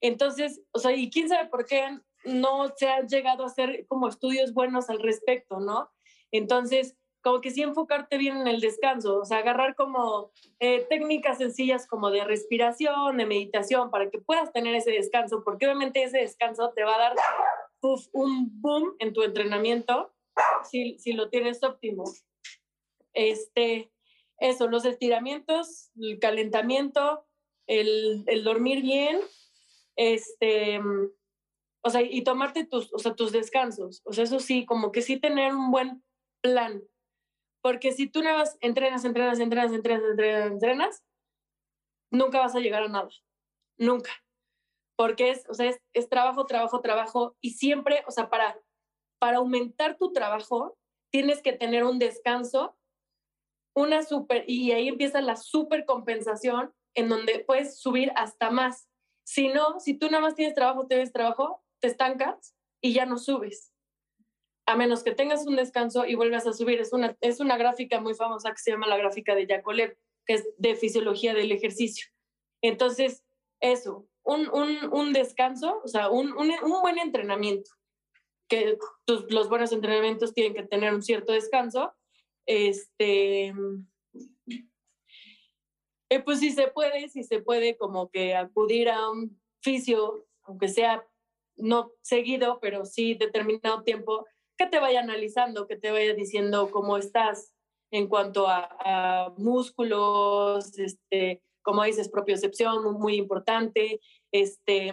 [0.00, 4.08] Entonces, o sea, y quién sabe por qué no se han llegado a hacer como
[4.08, 5.90] estudios buenos al respecto, ¿no?
[6.32, 11.38] Entonces, como que sí enfocarte bien en el descanso, o sea, agarrar como eh, técnicas
[11.38, 16.18] sencillas como de respiración, de meditación, para que puedas tener ese descanso, porque obviamente ese
[16.18, 17.16] descanso te va a dar
[18.12, 20.12] un boom en tu entrenamiento
[20.64, 22.04] si, si lo tienes óptimo.
[23.12, 23.92] Este,
[24.38, 27.26] eso, los estiramientos, el calentamiento,
[27.66, 29.20] el, el dormir bien,
[29.96, 30.80] este,
[31.82, 34.02] o sea, y tomarte tus, o sea, tus descansos.
[34.04, 36.02] O sea, eso sí, como que sí tener un buen
[36.42, 36.82] plan.
[37.62, 41.04] Porque si tú nada más entrenas, entrenas, entrenas, entrenas, entrenas, entrenas,
[42.10, 43.08] nunca vas a llegar a nada.
[43.78, 44.10] Nunca.
[44.96, 47.36] Porque es, o sea, es, es trabajo, trabajo, trabajo.
[47.40, 48.58] Y siempre, o sea, para,
[49.20, 50.76] para aumentar tu trabajo,
[51.12, 52.76] tienes que tener un descanso,
[53.76, 58.88] una super, y ahí empieza la super compensación en donde puedes subir hasta más.
[59.24, 63.18] Si no, si tú nada más tienes trabajo, tienes trabajo, te estancas y ya no
[63.18, 63.72] subes.
[64.66, 66.80] A menos que tengas un descanso y vuelvas a subir.
[66.80, 69.96] Es una, es una gráfica muy famosa que se llama la gráfica de Yacolev,
[70.26, 72.08] que es de fisiología del ejercicio.
[72.62, 73.24] Entonces,
[73.60, 77.70] eso, un, un, un descanso, o sea, un, un buen entrenamiento,
[78.50, 78.76] que
[79.06, 81.94] los buenos entrenamientos tienen que tener un cierto descanso.
[82.44, 83.54] Este,
[86.10, 90.68] eh, pues si se puede, si se puede como que acudir a un fisio, aunque
[90.68, 91.06] sea
[91.56, 94.26] no seguido, pero sí determinado tiempo,
[94.58, 97.54] que te vaya analizando, que te vaya diciendo cómo estás
[97.92, 104.00] en cuanto a, músculos, este, como dices, propiocepción, muy importante,
[104.32, 104.92] este,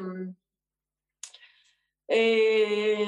[2.08, 3.08] eh,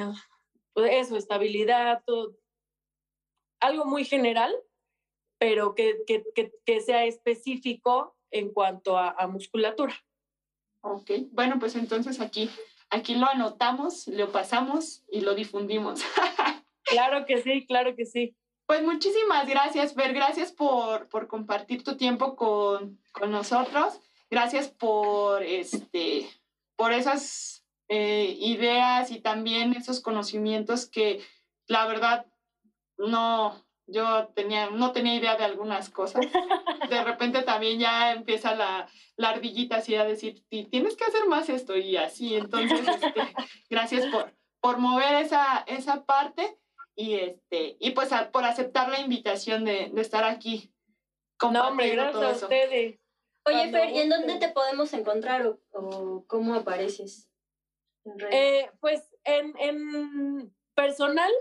[0.85, 2.35] eso, estabilidad, todo,
[3.59, 4.55] algo muy general,
[5.37, 9.95] pero que, que, que, que sea específico en cuanto a, a, musculatura.
[10.81, 12.49] Ok, bueno, pues entonces aquí,
[12.89, 16.01] aquí lo anotamos, lo pasamos y lo difundimos.
[16.83, 18.35] claro que sí, claro que sí.
[18.65, 23.99] Pues muchísimas gracias, Fer, gracias por, por compartir tu tiempo con, con nosotros,
[24.29, 26.29] gracias por, este,
[26.75, 27.58] por esas
[27.89, 31.21] eh, ideas y también esos conocimientos que
[31.67, 32.25] la verdad
[32.97, 33.55] no,
[33.87, 36.25] yo tenía, no tenía idea de algunas cosas.
[36.89, 38.87] De repente también ya empieza la,
[39.17, 42.35] la ardillita así a decir, tienes que hacer más esto y así.
[42.35, 43.33] Entonces, este,
[43.69, 46.57] gracias por, por mover esa, esa parte
[46.95, 50.73] y, este, y pues a, por aceptar la invitación de, de estar aquí.
[51.41, 52.99] No, hombre, gracias a ustedes.
[53.45, 57.28] Oye, Fer, ¿y en dónde te podemos encontrar o, o cómo apareces?
[58.31, 61.31] Eh, pues en, en personal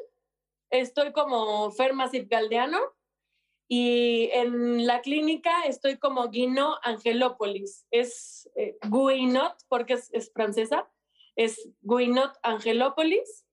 [0.70, 2.78] estoy como Fermasip Galdeano
[3.68, 7.86] Y en la clínica estoy como Guino Angelópolis.
[7.90, 10.88] Es eh, Guinot, porque es, es, francesa.
[11.36, 13.44] Es Guinot Angelópolis.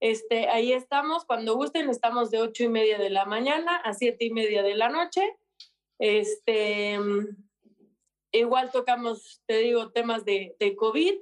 [0.00, 1.24] Este, ahí estamos.
[1.24, 4.74] Cuando gusten, estamos de ocho y media de la mañana a siete y media de
[4.74, 5.22] la noche.
[5.98, 6.98] Este,
[8.32, 11.14] igual tocamos, te digo, temas de, de COVID.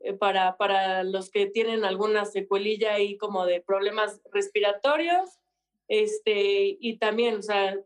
[0.00, 5.40] Eh, para, para los que tienen alguna secuelilla ahí como de problemas respiratorios,
[5.88, 7.76] este, y también, o sea,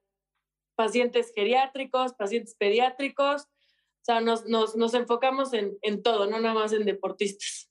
[0.75, 6.55] pacientes geriátricos, pacientes pediátricos, o sea, nos, nos, nos enfocamos en, en, todo, no nada
[6.55, 7.71] más en deportistas.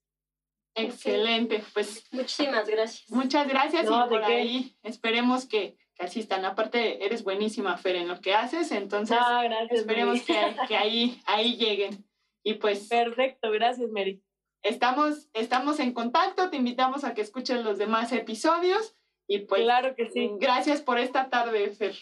[0.73, 3.11] Excelente, pues muchísimas gracias.
[3.11, 6.45] Muchas gracias y por ahí esperemos que, que, asistan.
[6.45, 11.21] Aparte, eres buenísima, Fer, en lo que haces, entonces ah, gracias, esperemos que, que, ahí,
[11.25, 12.05] ahí lleguen.
[12.43, 12.87] Y pues...
[12.87, 14.23] Perfecto, gracias, Mary.
[14.63, 18.95] Estamos, estamos en contacto, te invitamos a que escuchen los demás episodios
[19.27, 20.31] y pues claro que sí.
[20.39, 21.95] Gracias por esta tarde, Fer.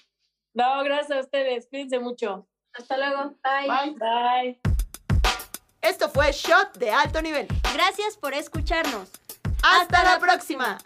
[0.54, 1.68] No, gracias a ustedes.
[1.70, 2.48] Cuídense mucho.
[2.74, 3.36] Hasta luego.
[3.44, 3.96] Bye.
[3.98, 4.60] Bye.
[5.82, 7.48] Esto fue Shot de alto nivel.
[7.74, 9.10] Gracias por escucharnos.
[9.62, 10.78] Hasta, Hasta la próxima.